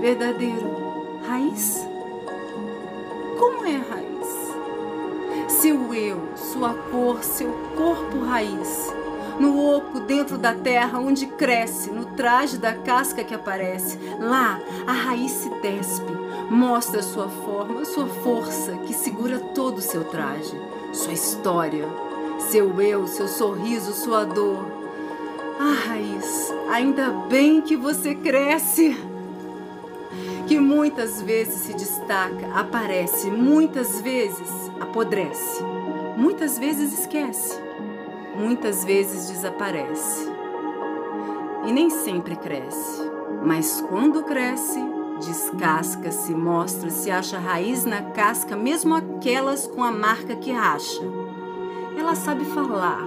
verdadeiro 0.00 1.20
raiz. 1.26 1.86
Como 3.38 3.66
é 3.66 3.76
raiz? 3.76 4.14
Seu 5.48 5.94
eu, 5.94 6.20
sua 6.36 6.74
cor, 6.74 7.22
seu 7.22 7.50
corpo 7.76 8.20
raiz 8.24 8.92
no 9.38 9.76
oco 9.76 10.00
dentro 10.00 10.38
da 10.38 10.54
terra 10.54 10.98
onde 10.98 11.26
cresce, 11.26 11.90
no 11.90 12.04
traje 12.06 12.58
da 12.58 12.72
casca 12.72 13.24
que 13.24 13.34
aparece. 13.34 13.98
Lá 14.18 14.60
a 14.86 14.92
raiz 14.92 15.32
se 15.32 15.50
despe, 15.60 16.12
mostra 16.50 17.02
sua 17.02 17.28
forma, 17.28 17.84
sua 17.84 18.06
força 18.06 18.76
que 18.78 18.92
segura 18.92 19.38
todo 19.38 19.78
o 19.78 19.82
seu 19.82 20.04
traje, 20.04 20.58
sua 20.92 21.12
história, 21.12 21.88
seu 22.38 22.80
eu, 22.80 23.06
seu 23.06 23.28
sorriso, 23.28 23.92
sua 23.92 24.24
dor. 24.24 24.64
Ah, 25.58 25.88
Raiz, 25.88 26.52
ainda 26.70 27.10
bem 27.10 27.60
que 27.60 27.76
você 27.76 28.14
cresce. 28.14 28.96
Que 30.46 30.58
muitas 30.58 31.22
vezes 31.22 31.54
se 31.62 31.72
destaca, 31.72 32.46
aparece, 32.54 33.30
muitas 33.30 34.00
vezes 34.02 34.70
apodrece, 34.78 35.62
muitas 36.18 36.58
vezes 36.58 36.92
esquece, 36.92 37.58
muitas 38.36 38.84
vezes 38.84 39.30
desaparece. 39.30 40.30
E 41.64 41.72
nem 41.72 41.88
sempre 41.88 42.36
cresce, 42.36 43.10
mas 43.42 43.80
quando 43.88 44.22
cresce, 44.22 44.78
descasca-se, 45.20 46.34
mostra, 46.34 46.90
se 46.90 47.10
acha 47.10 47.38
raiz 47.38 47.84
na 47.84 48.02
casca, 48.10 48.56
mesmo 48.56 48.94
aquelas 48.94 49.66
com 49.66 49.82
a 49.82 49.90
marca 49.90 50.36
que 50.36 50.52
racha. 50.52 51.02
Ela 51.96 52.14
sabe 52.14 52.44
falar, 52.44 53.00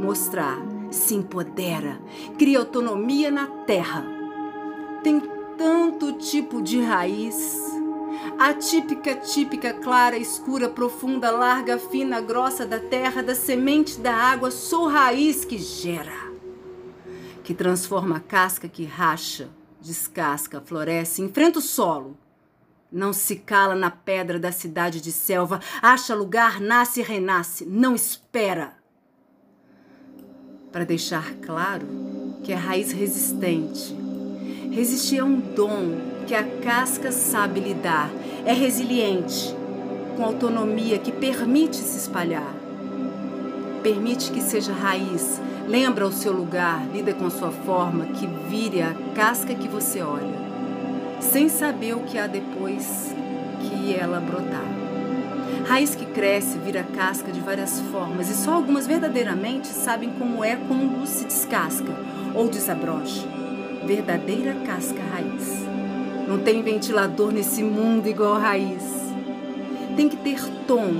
mostrar, 0.00 0.58
se 0.90 1.14
empodera, 1.14 2.00
cria 2.38 2.58
autonomia 2.58 3.30
na 3.30 3.46
terra. 3.46 4.06
Tem 5.02 5.20
tanto 5.56 6.12
tipo 6.14 6.62
de 6.62 6.80
raiz. 6.80 7.62
A 8.38 8.52
típica, 8.54 9.14
típica, 9.14 9.74
clara, 9.74 10.16
escura, 10.16 10.68
profunda, 10.68 11.30
larga, 11.30 11.78
fina, 11.78 12.20
grossa 12.20 12.66
da 12.66 12.80
terra, 12.80 13.22
da 13.22 13.34
semente 13.34 14.00
da 14.00 14.14
água, 14.14 14.50
sou 14.50 14.88
raiz 14.88 15.44
que 15.44 15.58
gera, 15.58 16.32
que 17.44 17.54
transforma 17.54 18.16
a 18.16 18.20
casca 18.20 18.66
que 18.66 18.84
racha, 18.84 19.50
descasca, 19.84 20.60
floresce, 20.60 21.22
enfrenta 21.22 21.58
o 21.58 21.62
solo. 21.62 22.16
Não 22.90 23.12
se 23.12 23.36
cala 23.36 23.74
na 23.74 23.90
pedra 23.90 24.38
da 24.38 24.50
cidade 24.50 25.00
de 25.00 25.12
selva, 25.12 25.60
acha 25.82 26.14
lugar, 26.14 26.60
nasce 26.60 27.00
e 27.00 27.02
renasce, 27.02 27.66
não 27.66 27.94
espera 27.94 28.76
para 30.72 30.84
deixar 30.84 31.34
claro 31.42 31.86
que 32.42 32.52
é 32.52 32.56
raiz 32.56 32.90
resistente. 32.90 33.94
Resistir 34.72 35.18
é 35.18 35.24
um 35.24 35.38
dom 35.38 36.00
que 36.26 36.34
a 36.34 36.42
casca 36.42 37.12
sabe 37.12 37.60
lidar, 37.60 38.10
é 38.44 38.52
resiliente, 38.52 39.54
com 40.16 40.24
autonomia 40.24 40.98
que 40.98 41.12
permite 41.12 41.76
se 41.76 41.98
espalhar. 41.98 42.54
Permite 43.82 44.32
que 44.32 44.40
seja 44.40 44.72
raiz, 44.72 45.40
lembra 45.66 46.06
o 46.06 46.12
seu 46.12 46.32
lugar, 46.32 46.86
lida 46.92 47.12
com 47.14 47.28
sua 47.30 47.50
forma, 47.50 48.06
que 48.06 48.26
vire 48.26 48.82
a 48.82 48.94
casca 49.14 49.54
que 49.54 49.68
você 49.68 50.02
olha, 50.02 50.38
sem 51.20 51.48
saber 51.48 51.94
o 51.94 52.00
que 52.00 52.18
há 52.18 52.26
depois 52.26 53.14
que 53.60 53.94
ela 53.94 54.20
brotar. 54.20 54.84
Raiz 55.66 55.94
que 55.94 56.04
cresce, 56.04 56.58
vira 56.58 56.82
casca 56.82 57.32
de 57.32 57.40
várias 57.40 57.80
formas 57.80 58.28
e 58.28 58.34
só 58.34 58.52
algumas 58.52 58.86
verdadeiramente 58.86 59.68
sabem 59.68 60.10
como 60.10 60.44
é 60.44 60.56
quando 60.56 61.06
se 61.06 61.24
descasca 61.24 61.90
ou 62.34 62.48
desabrocha. 62.48 63.26
Verdadeira 63.86 64.54
casca 64.66 65.00
raiz. 65.12 65.64
Não 66.28 66.38
tem 66.38 66.62
ventilador 66.62 67.32
nesse 67.32 67.62
mundo 67.62 68.06
igual 68.08 68.34
a 68.34 68.38
raiz. 68.38 68.82
Tem 69.96 70.08
que 70.08 70.16
ter 70.16 70.38
tom, 70.66 70.92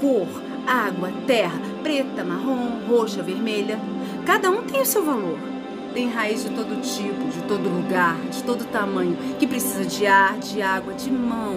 cor, 0.00 0.28
água, 0.66 1.10
terra, 1.26 1.60
preta, 1.82 2.24
marrom, 2.24 2.86
roxa, 2.88 3.22
vermelha. 3.22 3.78
Cada 4.26 4.50
um 4.50 4.62
tem 4.62 4.80
o 4.80 4.86
seu 4.86 5.04
valor. 5.04 5.38
Tem 5.92 6.08
raiz 6.08 6.42
de 6.42 6.50
todo 6.50 6.80
tipo, 6.80 7.28
de 7.28 7.42
todo 7.42 7.68
lugar, 7.68 8.16
de 8.30 8.42
todo 8.42 8.64
tamanho, 8.64 9.16
que 9.38 9.46
precisa 9.46 9.84
de 9.84 10.06
ar, 10.06 10.38
de 10.38 10.60
água, 10.60 10.94
de 10.94 11.10
mão, 11.10 11.56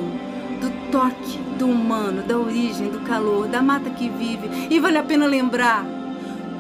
do 0.60 0.91
toque 0.91 1.39
do 1.58 1.65
humano, 1.65 2.21
da 2.21 2.38
origem, 2.38 2.89
do 2.89 2.99
calor, 2.99 3.47
da 3.47 3.62
mata 3.62 3.89
que 3.89 4.10
vive. 4.10 4.67
E 4.69 4.80
vale 4.80 4.97
a 4.97 5.03
pena 5.03 5.25
lembrar: 5.25 5.86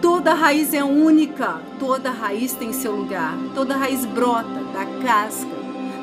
toda 0.01 0.33
raiz 0.33 0.73
é 0.73 0.83
única, 0.83 1.61
toda 1.77 2.09
raiz 2.09 2.53
tem 2.53 2.73
seu 2.73 2.95
lugar, 2.95 3.37
toda 3.53 3.77
raiz 3.77 4.05
brota 4.05 4.63
da 4.73 4.85
casca, 5.03 5.51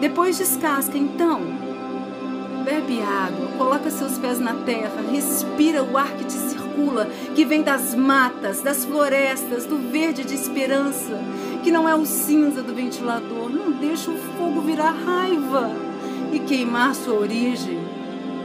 depois 0.01 0.39
descasca. 0.39 0.97
Então, 0.97 1.41
bebe 2.65 3.03
água, 3.03 3.49
coloca 3.59 3.91
seus 3.91 4.19
pés 4.19 4.39
na 4.39 4.55
terra, 4.65 5.03
respira 5.11 5.83
o 5.83 5.97
ar 5.97 6.13
que 6.13 6.25
te 6.25 6.37
que 7.35 7.45
vem 7.45 7.63
das 7.63 7.95
matas, 7.95 8.61
das 8.61 8.85
florestas, 8.85 9.65
do 9.67 9.79
verde 9.91 10.25
de 10.25 10.35
esperança, 10.35 11.19
que 11.63 11.71
não 11.71 11.89
é 11.89 11.95
o 11.95 12.05
cinza 12.05 12.63
do 12.63 12.75
ventilador. 12.75 13.49
Não 13.51 13.73
deixa 13.73 14.11
o 14.11 14.17
fogo 14.37 14.61
virar 14.61 14.93
raiva 14.93 15.71
e 16.33 16.39
queimar 16.41 16.95
sua 16.95 17.15
origem 17.15 17.95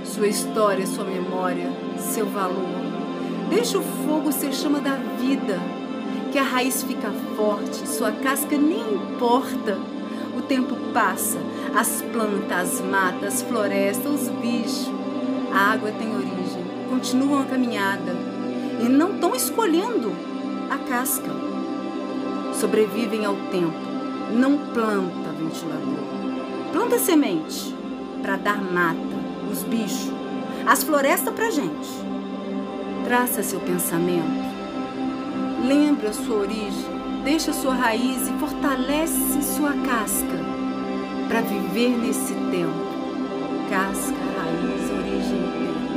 sua 0.09 0.27
história, 0.27 0.85
sua 0.87 1.03
memória, 1.03 1.71
seu 1.97 2.25
valor. 2.25 2.67
Deixa 3.49 3.77
o 3.77 3.81
fogo 3.81 4.31
ser 4.31 4.53
chama 4.53 4.79
da 4.79 4.95
vida, 4.95 5.59
que 6.31 6.37
a 6.37 6.43
raiz 6.43 6.83
fica 6.83 7.11
forte, 7.35 7.87
sua 7.87 8.11
casca 8.11 8.57
nem 8.57 8.81
importa. 8.95 9.77
O 10.37 10.41
tempo 10.41 10.75
passa, 10.93 11.37
as 11.75 12.01
plantas, 12.11 12.79
as 12.79 12.81
matas, 12.81 13.33
as 13.35 13.41
florestas, 13.43 14.23
os 14.23 14.29
bichos. 14.29 14.91
A 15.51 15.73
água 15.73 15.91
tem 15.91 16.13
origem, 16.13 16.38
continuam 16.89 17.41
a 17.41 17.45
caminhada 17.45 18.15
e 18.81 18.89
não 18.89 19.13
estão 19.13 19.35
escolhendo 19.35 20.11
a 20.69 20.77
casca. 20.77 21.29
Sobrevivem 22.53 23.25
ao 23.25 23.35
tempo, 23.51 23.77
não 24.33 24.57
planta 24.73 25.29
ventilador. 25.37 25.99
Planta 26.73 26.99
semente 26.99 27.75
para 28.21 28.35
dar 28.35 28.61
mata 28.61 28.99
os 29.51 29.63
bichos, 29.63 30.11
as 30.65 30.83
florestas 30.83 31.33
pra 31.33 31.49
gente. 31.49 31.89
Traça 33.05 33.43
seu 33.43 33.59
pensamento. 33.59 34.49
Lembre 35.65 36.07
a 36.07 36.13
sua 36.13 36.37
origem, 36.37 36.85
deixa 37.23 37.53
sua 37.53 37.73
raiz 37.73 38.27
e 38.27 38.33
fortalece 38.39 39.41
sua 39.41 39.73
casca 39.73 40.39
para 41.27 41.41
viver 41.41 41.89
nesse 41.97 42.33
tempo. 42.33 42.89
Casca, 43.69 44.15
raiz, 44.37 44.89
origem, 44.91 45.41
tempo. 45.53 45.88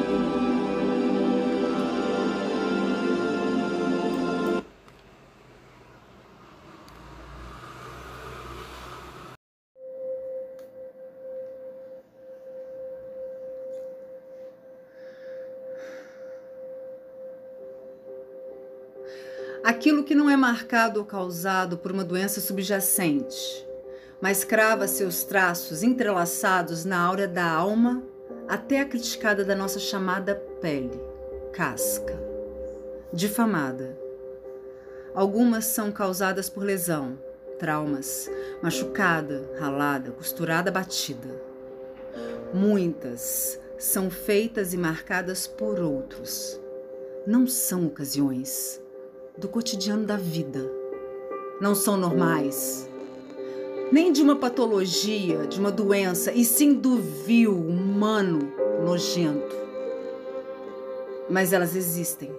Marcado 20.42 20.98
ou 20.98 21.06
causado 21.06 21.78
por 21.78 21.92
uma 21.92 22.02
doença 22.02 22.40
subjacente, 22.40 23.64
mas 24.20 24.42
crava 24.42 24.88
seus 24.88 25.22
traços 25.22 25.84
entrelaçados 25.84 26.84
na 26.84 27.00
áurea 27.00 27.28
da 27.28 27.48
alma 27.48 28.02
até 28.48 28.80
a 28.80 28.84
criticada 28.84 29.44
da 29.44 29.54
nossa 29.54 29.78
chamada 29.78 30.34
pele, 30.60 31.00
casca, 31.52 32.20
difamada. 33.12 33.96
Algumas 35.14 35.66
são 35.66 35.92
causadas 35.92 36.50
por 36.50 36.64
lesão, 36.64 37.16
traumas, 37.56 38.28
machucada, 38.60 39.48
ralada, 39.60 40.10
costurada, 40.10 40.72
batida. 40.72 41.40
Muitas 42.52 43.60
são 43.78 44.10
feitas 44.10 44.74
e 44.74 44.76
marcadas 44.76 45.46
por 45.46 45.78
outros. 45.78 46.60
Não 47.24 47.46
são 47.46 47.86
ocasiões 47.86 48.81
do 49.36 49.48
cotidiano 49.48 50.04
da 50.04 50.16
vida. 50.16 50.70
Não 51.60 51.74
são 51.74 51.96
normais, 51.96 52.88
nem 53.90 54.12
de 54.12 54.22
uma 54.22 54.36
patologia, 54.36 55.46
de 55.46 55.58
uma 55.58 55.70
doença, 55.70 56.32
e 56.32 56.44
sim 56.44 56.74
do 56.74 56.96
vil, 56.96 57.54
humano, 57.54 58.52
nojento. 58.84 59.56
Mas 61.30 61.52
elas 61.52 61.76
existem, 61.76 62.30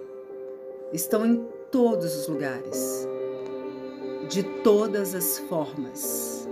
estão 0.92 1.24
em 1.24 1.46
todos 1.70 2.14
os 2.16 2.28
lugares, 2.28 3.08
de 4.28 4.42
todas 4.42 5.14
as 5.14 5.38
formas. 5.40 6.48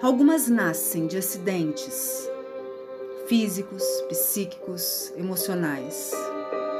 Algumas 0.00 0.48
nascem 0.48 1.06
de 1.06 1.18
acidentes 1.18 2.28
físicos, 3.26 3.84
psíquicos, 4.08 5.12
emocionais 5.16 6.12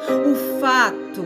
o 0.08 0.60
fato 0.60 1.24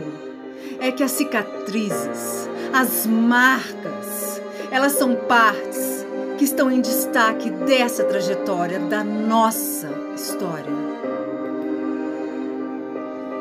é 0.79 0.91
que 0.91 1.03
as 1.03 1.11
cicatrizes, 1.11 2.49
as 2.73 3.05
marcas, 3.05 4.41
elas 4.71 4.93
são 4.93 5.15
partes 5.15 6.05
que 6.37 6.43
estão 6.43 6.71
em 6.71 6.81
destaque 6.81 7.49
dessa 7.49 8.03
trajetória, 8.03 8.79
da 8.79 9.03
nossa 9.03 9.89
história. 10.15 10.87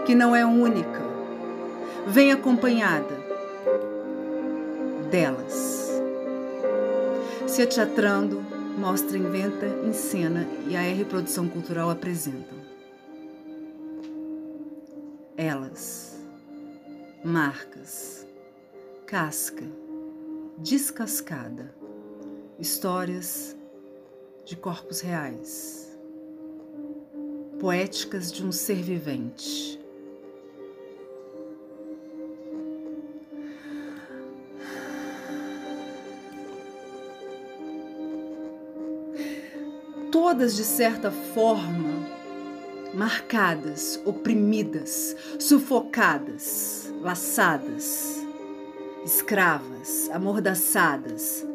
Que 0.06 0.14
não 0.14 0.34
é 0.34 0.46
única, 0.46 1.02
vem 2.06 2.32
acompanhada 2.32 3.16
delas. 5.10 6.00
Se 7.46 7.66
Teatrando 7.66 8.44
mostra, 8.78 9.16
inventa, 9.16 9.66
encena 9.86 10.46
e 10.68 10.76
a 10.76 10.82
R 10.82 11.04
Produção 11.04 11.48
Cultural 11.48 11.90
apresentam 11.90 12.65
elas, 15.36 16.18
marcas, 17.24 18.26
casca 19.06 19.64
descascada. 20.58 21.74
Histórias 22.58 23.54
de 24.44 24.56
corpos 24.56 25.00
reais. 25.00 25.96
Poéticas 27.60 28.32
de 28.32 28.44
um 28.44 28.52
ser 28.52 28.82
vivente. 28.82 29.78
Todas 40.10 40.56
de 40.56 40.64
certa 40.64 41.10
forma 41.10 42.25
marcadas, 42.96 44.00
oprimidas, 44.04 45.14
sufocadas, 45.38 46.92
laçadas 47.00 48.26
escravas, 49.06 50.10
amordaçadas. 50.12 51.46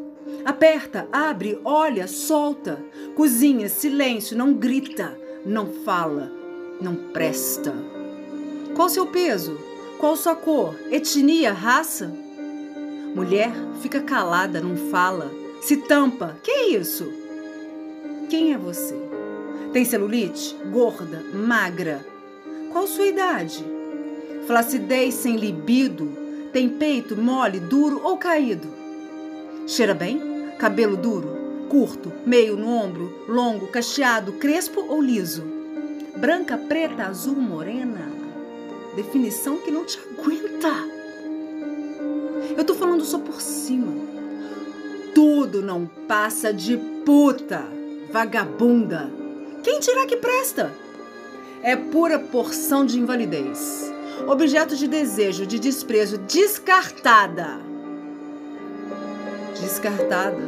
Aperta, 0.46 1.08
abre, 1.12 1.60
olha, 1.66 2.08
solta, 2.08 2.84
cozinha, 3.14 3.68
silêncio, 3.68 4.38
não 4.38 4.54
grita, 4.54 5.16
não 5.46 5.68
fala, 5.84 6.32
não 6.80 6.96
presta. 6.96 7.74
Qual 8.74 8.88
seu 8.88 9.06
peso? 9.06 9.60
Qual 10.00 10.16
sua 10.16 10.36
cor? 10.36 10.74
Etnia, 10.89 11.52
raça? 11.52 12.12
Mulher 13.14 13.52
fica 13.82 14.02
calada, 14.02 14.62
não 14.62 14.78
fala, 14.89 15.30
se 15.62 15.76
tampa. 15.76 16.38
Que 16.42 16.52
é 16.52 16.70
isso? 16.70 17.12
Quem 18.30 18.54
é 18.54 18.58
você? 18.58 19.11
Tem 19.74 19.86
celulite? 19.86 20.55
Gorda, 20.72 21.24
magra? 21.34 22.05
Qual 22.72 22.88
sua 22.88 23.07
idade? 23.07 23.66
Flacidez 24.47 25.14
sem 25.14 25.38
libido? 25.38 26.12
Tem 26.51 26.68
peito 26.68 27.16
mole, 27.16 27.59
duro 27.59 28.01
ou 28.03 28.18
caído? 28.18 28.68
Cheira 29.68 29.93
bem? 29.93 30.22
Cabelo 30.57 30.97
duro, 30.97 31.30
curto, 31.70 32.12
meio 32.26 32.57
no 32.57 32.68
ombro, 32.68 33.26
longo, 33.28 33.68
cacheado, 33.68 34.34
crespo 34.34 34.86
ou 34.89 35.01
liso? 35.01 35.43
Branca, 36.18 36.57
preta, 36.57 37.05
azul, 37.05 37.36
morena? 37.36 38.12
Definição 38.95 39.57
que 39.57 39.72
não 39.72 39.86
te 39.86 39.97
aguenta. 39.97 40.74
Eu 42.57 42.66
tô 42.66 42.76
falando 42.76 43.05
só 43.05 43.18
por 43.18 43.39
cima. 43.41 43.93
Tudo 45.16 45.62
não 45.62 45.89
passa 46.07 46.53
de 46.53 46.78
puta, 47.05 47.64
vagabunda. 48.12 49.20
Quem 49.64 49.80
dirá 49.80 50.05
que 50.05 50.18
presta? 50.18 50.72
É 51.64 51.76
pura 51.76 52.18
porção 52.18 52.86
de 52.86 52.99
invalidez 52.99 53.91
objeto 54.28 54.76
de 54.76 54.88
desejo, 54.88 55.45
de 55.45 55.59
desprezo, 55.59 56.18
descartada. 56.20 57.59
Descartada. 59.59 60.41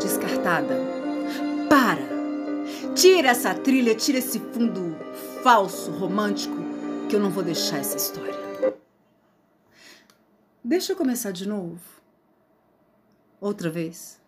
Descartada. 0.00 0.74
Para. 1.68 2.14
Tira 2.94 3.30
essa 3.30 3.54
trilha, 3.54 3.94
tira 3.94 4.18
esse 4.18 4.38
fundo 4.38 4.96
falso, 5.42 5.90
romântico, 5.90 6.56
que 7.08 7.16
eu 7.16 7.20
não 7.20 7.30
vou 7.30 7.42
deixar 7.42 7.78
essa 7.78 7.96
história. 7.96 8.34
Deixa 10.62 10.92
eu 10.92 10.96
começar 10.96 11.30
de 11.30 11.46
novo. 11.46 11.80
Outra 13.40 13.68
vez. 13.68 14.23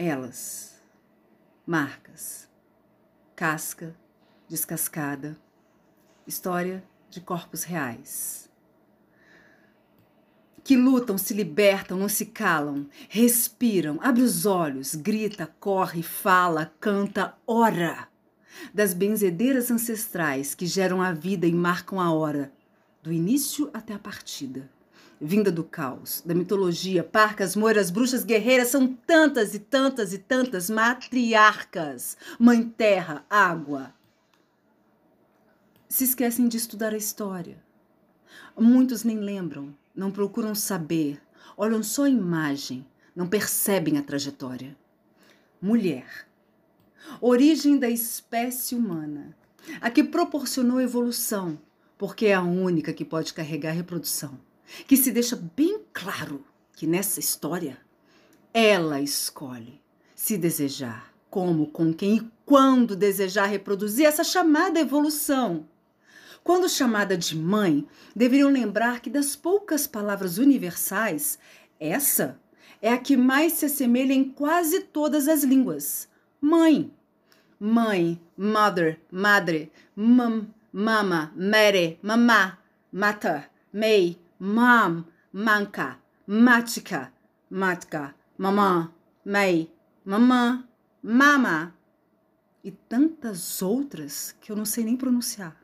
Elas. 0.00 0.80
Marcas 1.66 2.48
casca 3.34 3.96
descascada, 4.48 5.36
história 6.24 6.84
de 7.10 7.20
corpos 7.20 7.64
reais. 7.64 8.48
Que 10.62 10.76
lutam, 10.76 11.18
se 11.18 11.34
libertam, 11.34 11.98
não 11.98 12.08
se 12.08 12.26
calam, 12.26 12.88
respiram, 13.08 13.98
abre 14.00 14.22
os 14.22 14.46
olhos, 14.46 14.94
grita, 14.94 15.52
corre, 15.58 16.04
fala, 16.04 16.72
canta, 16.78 17.36
ora. 17.44 18.08
Das 18.72 18.94
benzedeiras 18.94 19.68
ancestrais 19.68 20.54
que 20.54 20.66
geram 20.66 21.02
a 21.02 21.12
vida 21.12 21.44
e 21.44 21.52
marcam 21.52 22.00
a 22.00 22.12
hora, 22.12 22.52
do 23.02 23.12
início 23.12 23.68
até 23.74 23.94
a 23.94 23.98
partida 23.98 24.70
vinda 25.20 25.50
do 25.50 25.64
caos, 25.64 26.22
da 26.24 26.34
mitologia, 26.34 27.02
parcas, 27.02 27.56
moiras, 27.56 27.90
bruxas, 27.90 28.24
guerreiras, 28.24 28.68
são 28.68 28.86
tantas 28.86 29.54
e 29.54 29.58
tantas 29.58 30.12
e 30.12 30.18
tantas 30.18 30.70
matriarcas, 30.70 32.16
mãe 32.38 32.62
terra, 32.62 33.24
água. 33.28 33.92
Se 35.88 36.04
esquecem 36.04 36.46
de 36.46 36.56
estudar 36.56 36.92
a 36.92 36.98
história. 36.98 37.62
Muitos 38.56 39.04
nem 39.04 39.18
lembram, 39.18 39.74
não 39.94 40.10
procuram 40.10 40.54
saber, 40.54 41.20
olham 41.56 41.82
só 41.82 42.04
a 42.04 42.10
imagem, 42.10 42.86
não 43.14 43.26
percebem 43.26 43.98
a 43.98 44.02
trajetória. 44.02 44.76
Mulher, 45.60 46.28
origem 47.20 47.78
da 47.78 47.88
espécie 47.88 48.74
humana, 48.74 49.36
a 49.80 49.90
que 49.90 50.04
proporcionou 50.04 50.80
evolução, 50.80 51.58
porque 51.96 52.26
é 52.26 52.34
a 52.34 52.42
única 52.42 52.92
que 52.92 53.04
pode 53.04 53.34
carregar 53.34 53.72
reprodução 53.72 54.38
que 54.86 54.96
se 54.96 55.10
deixa 55.10 55.36
bem 55.56 55.80
claro 55.92 56.44
que 56.74 56.86
nessa 56.86 57.20
história 57.20 57.78
ela 58.52 59.00
escolhe 59.00 59.80
se 60.14 60.36
desejar, 60.36 61.12
como, 61.30 61.66
com 61.66 61.92
quem 61.92 62.16
e 62.16 62.30
quando 62.44 62.96
desejar 62.96 63.46
reproduzir 63.46 64.06
essa 64.06 64.24
chamada 64.24 64.80
evolução. 64.80 65.66
Quando 66.42 66.68
chamada 66.68 67.16
de 67.16 67.36
mãe, 67.36 67.86
deveriam 68.16 68.48
lembrar 68.50 69.00
que 69.00 69.10
das 69.10 69.36
poucas 69.36 69.86
palavras 69.86 70.38
universais, 70.38 71.38
essa 71.78 72.40
é 72.80 72.92
a 72.92 72.98
que 72.98 73.16
mais 73.16 73.54
se 73.54 73.66
assemelha 73.66 74.12
em 74.12 74.24
quase 74.24 74.80
todas 74.80 75.28
as 75.28 75.42
línguas. 75.42 76.08
Mãe. 76.40 76.90
Mãe, 77.60 78.20
mother, 78.36 79.00
madre, 79.10 79.70
mam, 79.94 80.46
mama, 80.72 81.32
mere, 81.34 81.98
mamá, 82.00 82.56
mata, 82.92 83.50
mei, 83.72 84.16
mam, 84.38 85.04
manca, 85.32 85.98
matica, 86.26 87.12
matka, 87.50 88.14
mamã, 88.36 88.92
mãe, 89.24 89.72
mamã, 90.04 90.64
mama 91.02 91.74
e 92.62 92.70
tantas 92.70 93.62
outras 93.62 94.34
que 94.40 94.52
eu 94.52 94.56
não 94.56 94.64
sei 94.64 94.84
nem 94.84 94.96
pronunciar. 94.96 95.56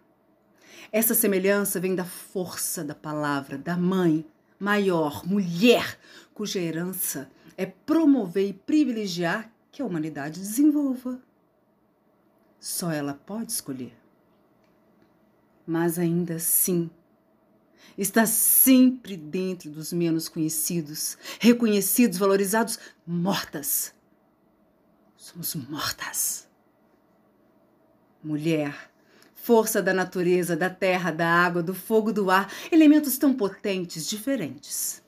Essa 0.91 1.15
semelhança 1.15 1.81
vem 1.81 1.95
da 1.95 2.05
força 2.05 2.85
da 2.85 2.95
palavra 2.95 3.57
da 3.59 3.77
mãe 3.77 4.27
maior, 4.59 5.27
mulher, 5.27 5.99
cuja 6.33 6.59
herança 6.59 7.31
é 7.57 7.67
promover 7.67 8.49
e 8.49 8.53
privilegiar 8.53 9.51
que 9.71 9.83
a 9.83 9.85
humanidade 9.85 10.41
desenvolva. 10.41 11.21
Só 12.59 12.91
ela 12.91 13.15
pode 13.15 13.53
escolher. 13.53 13.95
Mas 15.67 15.99
ainda 15.99 16.37
assim, 16.37 16.91
está 17.97 18.27
sempre 18.27 19.17
dentro 19.17 19.71
dos 19.71 19.93
menos 19.93 20.29
conhecidos, 20.29 21.17
reconhecidos, 21.39 22.19
valorizados, 22.19 22.79
mortas. 23.07 23.95
Somos 25.17 25.55
mortas. 25.55 26.49
Mulher, 28.23 28.91
força 29.35 29.83
da 29.83 29.93
natureza, 29.93 30.57
da 30.57 30.71
terra, 30.71 31.11
da 31.11 31.29
água, 31.29 31.63
do 31.63 31.75
fogo, 31.75 32.13
do 32.13 32.31
ar, 32.31 32.51
elementos 32.73 33.19
tão 33.19 33.35
potentes, 33.35 34.07
diferentes. 34.07 35.03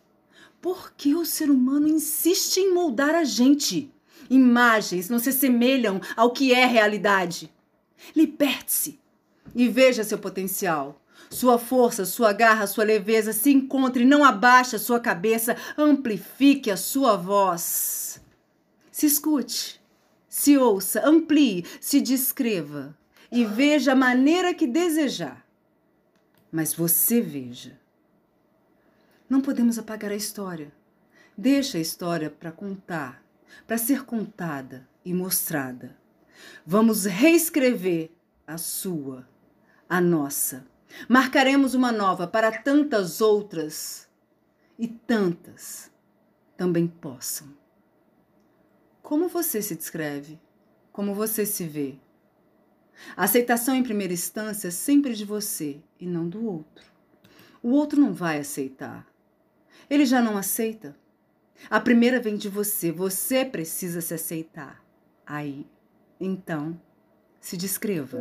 Por 0.61 0.93
que 0.93 1.15
o 1.15 1.25
ser 1.25 1.51
humano 1.51 1.89
insiste 1.89 2.59
em 2.59 2.75
moldar 2.75 3.15
a 3.15 3.25
gente? 3.25 3.91
Imagens 4.29 5.09
não 5.09 5.19
se 5.19 5.31
assemelham 5.31 6.01
ao 6.17 6.33
que 6.33 6.53
é 6.53 6.67
realidade. 6.67 7.53
Liberte-se 8.15 9.01
e 9.55 9.69
veja 9.69 10.05
seu 10.05 10.19
potencial. 10.19 11.01
Sua 11.31 11.59
força, 11.59 12.05
sua 12.05 12.33
garra, 12.33 12.67
sua 12.67 12.85
leveza 12.85 13.33
se 13.33 13.51
encontre, 13.51 14.05
não 14.05 14.25
abaixe 14.25 14.77
a 14.77 14.79
sua 14.79 15.01
cabeça, 15.01 15.57
amplifique 15.77 16.71
a 16.71 16.77
sua 16.77 17.17
voz. 17.17 18.21
Se 18.91 19.07
escute, 19.07 19.81
se 20.29 20.57
ouça, 20.57 21.07
amplie, 21.07 21.65
se 21.81 22.01
descreva 22.01 22.97
e 23.31 23.45
veja 23.45 23.93
a 23.93 23.97
maneira 23.97 24.55
que 24.55 24.67
desejar. 24.67 25.45
Mas 26.51 26.73
você 26.73 27.21
veja. 27.21 27.79
Não 29.29 29.41
podemos 29.41 29.79
apagar 29.79 30.13
a 30.13 30.17
história. 30.17 30.73
Deixa 31.37 31.77
a 31.77 31.81
história 31.81 32.31
para 32.31 32.53
contar, 32.53 33.23
para 33.67 33.77
ser 33.77 34.05
contada 34.05 34.89
e 35.05 35.13
mostrada. 35.13 35.97
Vamos 36.65 37.05
reescrever 37.05 38.11
a 38.47 38.57
sua, 38.57 39.29
a 39.89 40.01
nossa 40.01 40.65
Marcaremos 41.09 41.75
uma 41.75 41.93
nova 41.93 42.27
para 42.27 42.51
tantas 42.51 43.21
outras 43.21 44.09
e 44.79 44.87
tantas 44.89 45.91
também 46.57 46.87
possam. 46.87 47.49
Como 49.03 49.29
você 49.29 49.63
se 49.63 49.77
descreve? 49.77 50.41
Como 50.93 51.15
você 51.15 51.47
se 51.47 51.65
vê? 51.65 51.99
A 53.17 53.25
aceitação 53.25 53.75
em 53.75 53.83
primeira 53.83 54.13
instância 54.13 54.69
é 54.69 54.71
sempre 54.71 55.15
de 55.15 55.25
você 55.25 55.81
e 56.01 56.07
não 56.07 56.29
do 56.29 56.45
outro. 56.45 56.85
O 57.63 57.71
outro 57.71 58.01
não 58.01 58.13
vai 58.13 58.39
aceitar. 58.39 59.07
Ele 59.89 60.07
já 60.07 60.23
não 60.23 60.37
aceita. 60.37 60.97
A 61.71 61.81
primeira 61.81 62.21
vem 62.21 62.37
de 62.37 62.49
você, 62.49 62.91
você 62.91 63.45
precisa 63.45 64.01
se 64.01 64.15
aceitar. 64.15 64.83
Aí, 65.27 65.67
então, 66.21 66.81
se 67.41 67.57
descreva. 67.57 68.19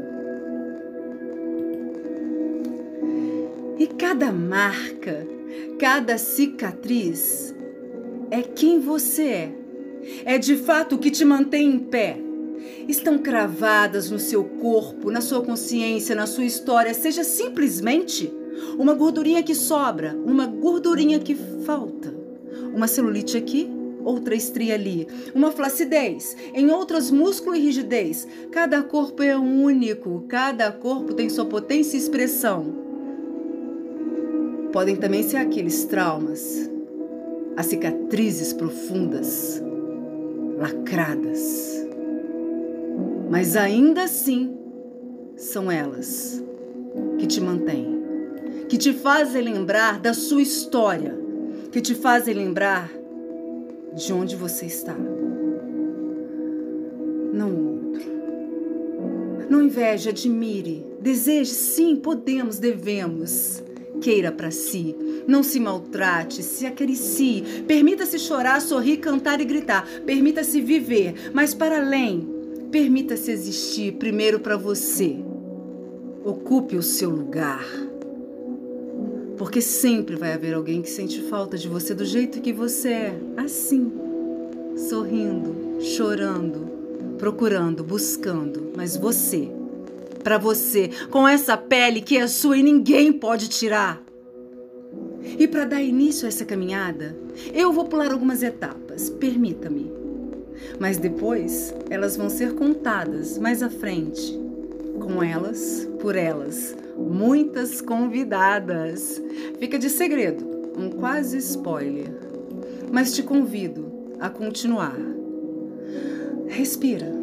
Cada 4.08 4.32
marca, 4.32 5.28
cada 5.80 6.16
cicatriz 6.20 7.56
é 8.30 8.44
quem 8.44 8.80
você 8.80 9.24
é. 9.24 9.56
É 10.26 10.38
de 10.38 10.56
fato 10.58 10.94
o 10.94 11.00
que 11.00 11.10
te 11.10 11.26
mantém 11.26 11.72
em 11.72 11.80
pé. 11.80 12.16
Estão 12.88 13.18
cravadas 13.18 14.12
no 14.12 14.20
seu 14.20 14.44
corpo, 14.44 15.10
na 15.10 15.22
sua 15.22 15.42
consciência, 15.42 16.16
na 16.16 16.28
sua 16.28 16.46
história, 16.46 16.94
seja 16.94 17.24
simplesmente 17.24 18.32
uma 18.78 18.94
gordurinha 18.94 19.42
que 19.42 19.56
sobra, 19.56 20.16
uma 20.24 20.46
gordurinha 20.46 21.18
que 21.18 21.34
falta, 21.66 22.16
uma 22.76 22.88
celulite 22.88 23.36
aqui, 23.36 23.68
outra 24.04 24.36
estria 24.36 24.76
ali, 24.76 25.08
uma 25.34 25.52
flacidez, 25.52 26.38
em 26.54 26.70
outras 26.70 27.10
músculo 27.10 27.56
e 27.56 27.60
rigidez. 27.60 28.28
Cada 28.52 28.84
corpo 28.84 29.24
é 29.24 29.36
único, 29.36 30.26
cada 30.28 30.72
corpo 30.72 31.16
tem 31.16 31.28
sua 31.28 31.46
potência 31.46 31.98
e 31.98 32.00
expressão. 32.00 32.85
Podem 34.76 34.98
também 34.98 35.24
ser 35.24 35.38
aqueles 35.38 35.86
traumas, 35.86 36.70
as 37.56 37.68
cicatrizes 37.68 38.52
profundas, 38.52 39.64
lacradas. 40.58 41.88
Mas 43.30 43.56
ainda 43.56 44.04
assim, 44.04 44.54
são 45.38 45.72
elas 45.72 46.44
que 47.18 47.26
te 47.26 47.40
mantêm, 47.40 48.04
que 48.68 48.78
te 48.78 48.92
fazem 48.92 49.44
lembrar 49.44 49.98
da 50.02 50.14
sua 50.14 50.42
história, 50.42 51.18
que 51.72 51.80
te 51.80 51.96
fazem 51.96 52.34
lembrar 52.34 52.92
de 53.94 54.12
onde 54.12 54.36
você 54.36 54.66
está. 54.66 54.98
Não 57.32 57.66
outro. 57.66 58.12
Não 59.50 59.64
inveje, 59.64 60.10
admire, 60.10 60.86
deseje, 61.00 61.52
sim, 61.52 61.96
podemos, 61.96 62.60
devemos. 62.60 63.64
Queira 64.02 64.32
para 64.32 64.52
si, 64.52 64.96
não 65.28 65.42
se 65.42 65.60
maltrate, 65.60 66.44
se 66.44 66.66
acaricie, 66.66 67.64
permita-se 67.68 68.20
chorar, 68.20 68.62
sorrir, 68.62 68.98
cantar 68.98 69.42
e 69.42 69.46
gritar, 69.46 69.88
permita-se 70.06 70.62
viver, 70.62 71.32
mas 71.34 71.54
para 71.54 71.80
além, 71.80 72.28
permita-se 72.72 73.32
existir 73.32 73.94
primeiro 73.94 74.40
para 74.40 74.58
você. 74.58 75.18
Ocupe 76.24 76.76
o 76.76 76.84
seu 76.84 77.10
lugar. 77.10 77.66
Porque 79.38 79.62
sempre 79.62 80.16
vai 80.16 80.34
haver 80.34 80.54
alguém 80.54 80.82
que 80.82 80.90
sente 80.90 81.22
falta 81.24 81.58
de 81.58 81.68
você 81.68 81.94
do 81.94 82.06
jeito 82.06 82.42
que 82.42 82.54
você 82.54 82.90
é, 82.90 83.20
assim, 83.38 83.92
sorrindo, 84.78 85.82
chorando, 85.82 86.68
procurando, 87.18 87.84
buscando, 87.84 88.72
mas 88.76 88.96
você, 88.96 89.50
para 90.26 90.40
você, 90.40 90.90
com 91.12 91.28
essa 91.28 91.56
pele 91.56 92.02
que 92.02 92.18
é 92.18 92.28
sua 92.28 92.58
e 92.58 92.64
ninguém 92.64 93.14
pode 93.14 93.48
tirar. 93.48 94.02
E 95.38 95.48
para 95.48 95.66
dar 95.66 95.84
início 95.84 96.26
a 96.26 96.30
essa 96.30 96.44
caminhada, 96.44 97.16
eu 97.54 97.72
vou 97.72 97.86
pular 97.86 98.12
algumas 98.12 98.42
etapas, 98.42 99.08
permita-me. 99.08 99.94
Mas 100.80 100.98
depois 100.98 101.72
elas 101.92 102.18
vão 102.18 102.28
ser 102.28 102.56
contadas 102.56 103.38
mais 103.38 103.62
à 103.62 103.70
frente. 103.70 104.36
Com 105.00 105.22
elas, 105.22 105.88
por 106.00 106.16
elas, 106.16 106.76
muitas 106.98 107.80
convidadas. 107.80 109.22
Fica 109.60 109.78
de 109.78 109.92
segredo, 109.92 110.44
um 110.76 110.90
quase 110.90 111.38
spoiler. 111.38 112.12
Mas 112.92 113.14
te 113.14 113.22
convido 113.22 113.86
a 114.20 114.28
continuar. 114.28 114.98
Respira 116.48 117.14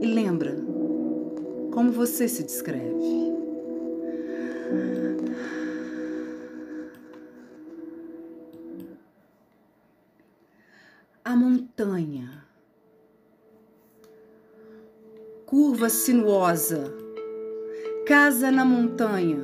e 0.00 0.06
lembra 0.06 0.67
como 1.78 1.92
você 1.92 2.26
se 2.26 2.42
descreve. 2.42 3.28
a 11.24 11.36
montanha. 11.36 12.44
Curva 15.46 15.88
sinuosa, 15.88 16.92
casa 18.04 18.50
na 18.50 18.64
montanha, 18.64 19.38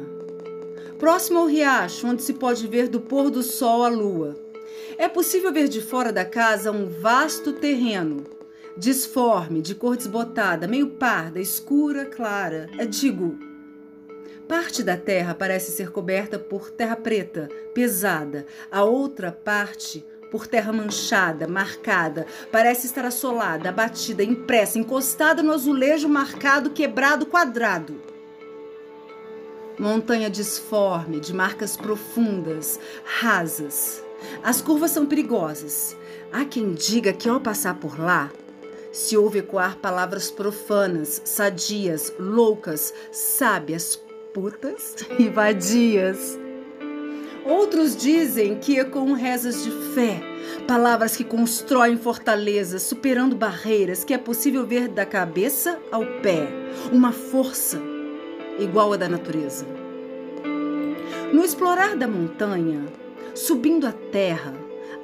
próximo 0.99 1.39
ao 1.39 1.47
riacho, 1.47 2.09
onde 2.09 2.25
se 2.25 2.33
pode 2.33 2.67
ver 2.67 2.89
do 2.89 3.01
pôr 3.01 3.31
do 3.31 3.45
sol 3.45 3.85
a 3.85 3.89
lua. 3.89 4.37
É 4.99 5.09
possível 5.09 5.53
ver 5.53 5.69
de 5.69 5.81
fora 5.81 6.13
da 6.13 6.25
casa 6.25 6.73
um 6.73 6.89
vasto 6.89 7.53
terreno, 7.53 8.25
disforme, 8.77 9.63
de 9.63 9.75
cor 9.75 9.97
desbotada, 9.97 10.67
meio 10.67 10.91
parda, 10.91 11.41
escura, 11.41 12.05
clara. 12.05 12.69
É, 12.79 12.87
digo, 12.87 13.39
parte 14.49 14.83
da 14.83 14.97
terra 14.97 15.35
parece 15.35 15.73
ser 15.73 15.91
coberta 15.91 16.39
por 16.39 16.71
terra 16.71 16.97
preta, 16.97 17.49
pesada, 17.73 18.47
a 18.71 18.83
outra 18.85 19.31
parte 19.31 20.05
por 20.31 20.49
terra 20.49 20.73
manchada, 20.73 21.47
marcada, 21.47 22.27
parece 22.51 22.87
estar 22.87 23.05
assolada, 23.05 23.69
abatida, 23.69 24.25
impressa, 24.25 24.79
encostada 24.79 25.45
no 25.45 25.53
azulejo 25.53 26.09
marcado, 26.09 26.71
quebrado, 26.71 27.27
quadrado. 27.27 28.03
Montanha 29.79 30.29
disforme, 30.29 31.21
de 31.21 31.33
marcas 31.33 31.77
profundas, 31.77 32.81
rasas. 33.05 34.03
As 34.43 34.61
curvas 34.61 34.91
são 34.91 35.07
perigosas. 35.07 35.97
Há 36.33 36.45
quem 36.45 36.75
diga 36.75 37.13
que 37.13 37.29
ao 37.29 37.41
passar 37.41 37.75
por 37.75 37.99
lá, 37.99 38.31
se 38.95 39.17
ouve 39.17 39.41
ecoar 39.41 39.77
palavras 39.79 40.31
profanas, 40.31 41.21
sadias, 41.25 42.15
loucas, 42.17 42.95
sábias, 43.11 44.01
putas 44.33 44.95
e 45.19 45.29
vadias. 45.29 46.39
Outros 47.45 47.97
dizem 47.97 48.57
que 48.59 48.83
com 48.85 49.13
rezas 49.13 49.65
de 49.65 49.71
fé, 49.93 50.23
palavras 50.67 51.17
que 51.17 51.25
constroem 51.25 51.99
fortalezas, 51.99 52.83
superando 52.83 53.37
barreiras 53.37 54.05
que 54.05 54.15
é 54.15 54.19
possível 54.19 54.65
ver 54.65 54.87
da 54.89 55.05
cabeça 55.05 55.79
ao 55.91 56.07
pé, 56.23 56.49
uma 56.93 57.13
força 57.13 57.83
igual 58.61 58.93
à 58.93 58.97
da 58.97 59.09
natureza. 59.09 59.67
No 61.33 61.45
explorar 61.45 61.97
da 61.97 62.07
montanha, 62.07 62.81
subindo 63.35 63.89
a 63.89 63.93
terra, 63.93 64.55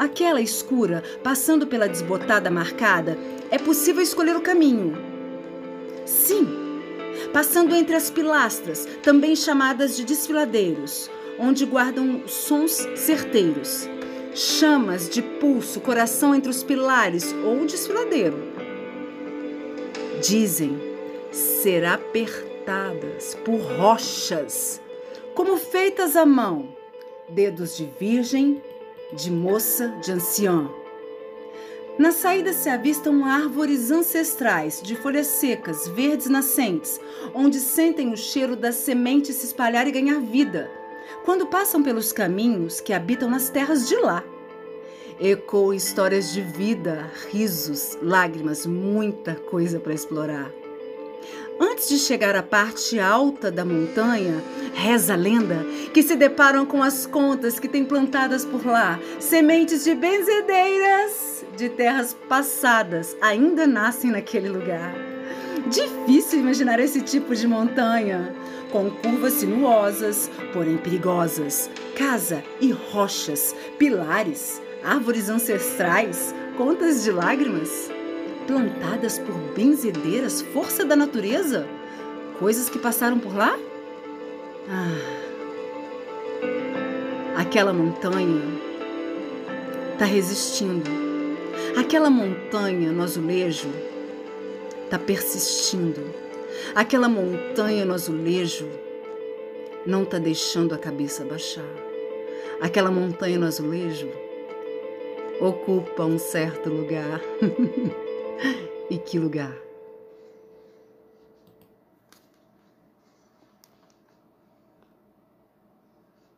aquela 0.00 0.40
escura, 0.40 1.04
passando 1.22 1.66
pela 1.66 1.86
desbotada 1.86 2.50
marcada, 2.50 3.18
é 3.50 3.58
possível 3.58 4.02
escolher 4.02 4.34
o 4.34 4.40
caminho. 4.40 4.96
Sim, 6.06 6.48
passando 7.34 7.74
entre 7.74 7.94
as 7.94 8.10
pilastras, 8.10 8.88
também 9.02 9.36
chamadas 9.36 9.94
de 9.94 10.06
desfiladeiros, 10.06 11.10
onde 11.38 11.66
guardam 11.66 12.22
sons 12.26 12.88
certeiros, 12.96 13.86
chamas 14.34 15.06
de 15.06 15.20
pulso, 15.20 15.82
coração 15.82 16.34
entre 16.34 16.50
os 16.50 16.64
pilares 16.64 17.34
ou 17.44 17.66
desfiladeiro. 17.66 18.38
Dizem 20.22 20.80
ser 21.30 21.84
apertadas 21.84 23.34
por 23.44 23.60
rochas, 23.60 24.80
como 25.34 25.58
feitas 25.58 26.16
à 26.16 26.24
mão, 26.24 26.74
dedos 27.28 27.76
de 27.76 27.84
virgem, 27.98 28.62
de 29.12 29.30
moça, 29.30 29.88
de 30.02 30.12
anciã. 30.12 30.70
Na 31.98 32.12
saída 32.12 32.52
se 32.52 32.68
avistam 32.68 33.24
árvores 33.24 33.90
ancestrais, 33.90 34.80
de 34.82 34.96
folhas 34.96 35.26
secas, 35.26 35.86
verdes 35.88 36.28
nascentes, 36.28 37.00
onde 37.34 37.60
sentem 37.60 38.12
o 38.12 38.16
cheiro 38.16 38.56
das 38.56 38.76
sementes 38.76 39.36
se 39.36 39.46
espalhar 39.46 39.86
e 39.86 39.92
ganhar 39.92 40.20
vida 40.20 40.70
quando 41.24 41.46
passam 41.46 41.82
pelos 41.82 42.12
caminhos 42.12 42.80
que 42.80 42.92
habitam 42.92 43.28
nas 43.28 43.50
terras 43.50 43.88
de 43.88 43.96
lá. 43.96 44.24
Ecoam 45.20 45.74
histórias 45.74 46.32
de 46.32 46.40
vida, 46.40 47.10
risos, 47.30 47.98
lágrimas, 48.00 48.64
muita 48.64 49.34
coisa 49.34 49.78
para 49.78 49.92
explorar. 49.92 50.59
Antes 51.62 51.90
de 51.90 51.98
chegar 51.98 52.34
à 52.34 52.42
parte 52.42 52.98
alta 52.98 53.50
da 53.50 53.66
montanha, 53.66 54.42
reza 54.72 55.12
a 55.12 55.16
lenda 55.16 55.62
que 55.92 56.02
se 56.02 56.16
deparam 56.16 56.64
com 56.64 56.82
as 56.82 57.04
contas 57.04 57.60
que 57.60 57.68
têm 57.68 57.84
plantadas 57.84 58.46
por 58.46 58.64
lá, 58.64 58.98
sementes 59.18 59.84
de 59.84 59.94
benzedeiras 59.94 61.44
de 61.58 61.68
terras 61.68 62.16
passadas 62.26 63.14
ainda 63.20 63.66
nascem 63.66 64.10
naquele 64.10 64.48
lugar. 64.48 64.94
Difícil 65.66 66.40
imaginar 66.40 66.80
esse 66.80 67.02
tipo 67.02 67.36
de 67.36 67.46
montanha, 67.46 68.34
com 68.72 68.90
curvas 68.90 69.34
sinuosas, 69.34 70.30
porém 70.54 70.78
perigosas, 70.78 71.68
casa 71.94 72.42
e 72.58 72.72
rochas, 72.72 73.54
pilares, 73.78 74.62
árvores 74.82 75.28
ancestrais, 75.28 76.34
contas 76.56 77.04
de 77.04 77.12
lágrimas, 77.12 77.90
plantadas 78.46 79.18
por 79.18 79.34
benzedeiras, 79.54 80.42
força 80.42 80.84
da 80.84 80.96
natureza, 80.96 81.66
coisas 82.38 82.68
que 82.68 82.78
passaram 82.78 83.18
por 83.18 83.36
lá? 83.36 83.58
Ah, 84.68 85.20
aquela 87.36 87.72
montanha 87.72 88.42
está 89.92 90.04
resistindo. 90.04 90.90
Aquela 91.76 92.10
montanha 92.10 92.90
no 92.90 93.02
azulejo 93.02 93.68
está 94.84 94.98
persistindo. 94.98 96.02
Aquela 96.74 97.08
montanha 97.08 97.84
no 97.84 97.94
azulejo 97.94 98.68
não 99.86 100.02
está 100.02 100.18
deixando 100.18 100.74
a 100.74 100.78
cabeça 100.78 101.24
baixar. 101.24 101.64
Aquela 102.60 102.90
montanha 102.90 103.38
no 103.38 103.46
azulejo 103.46 104.08
ocupa 105.40 106.04
um 106.04 106.18
certo 106.18 106.68
lugar. 106.68 107.20
e 108.90 108.98
que 108.98 109.18
lugar? 109.18 109.69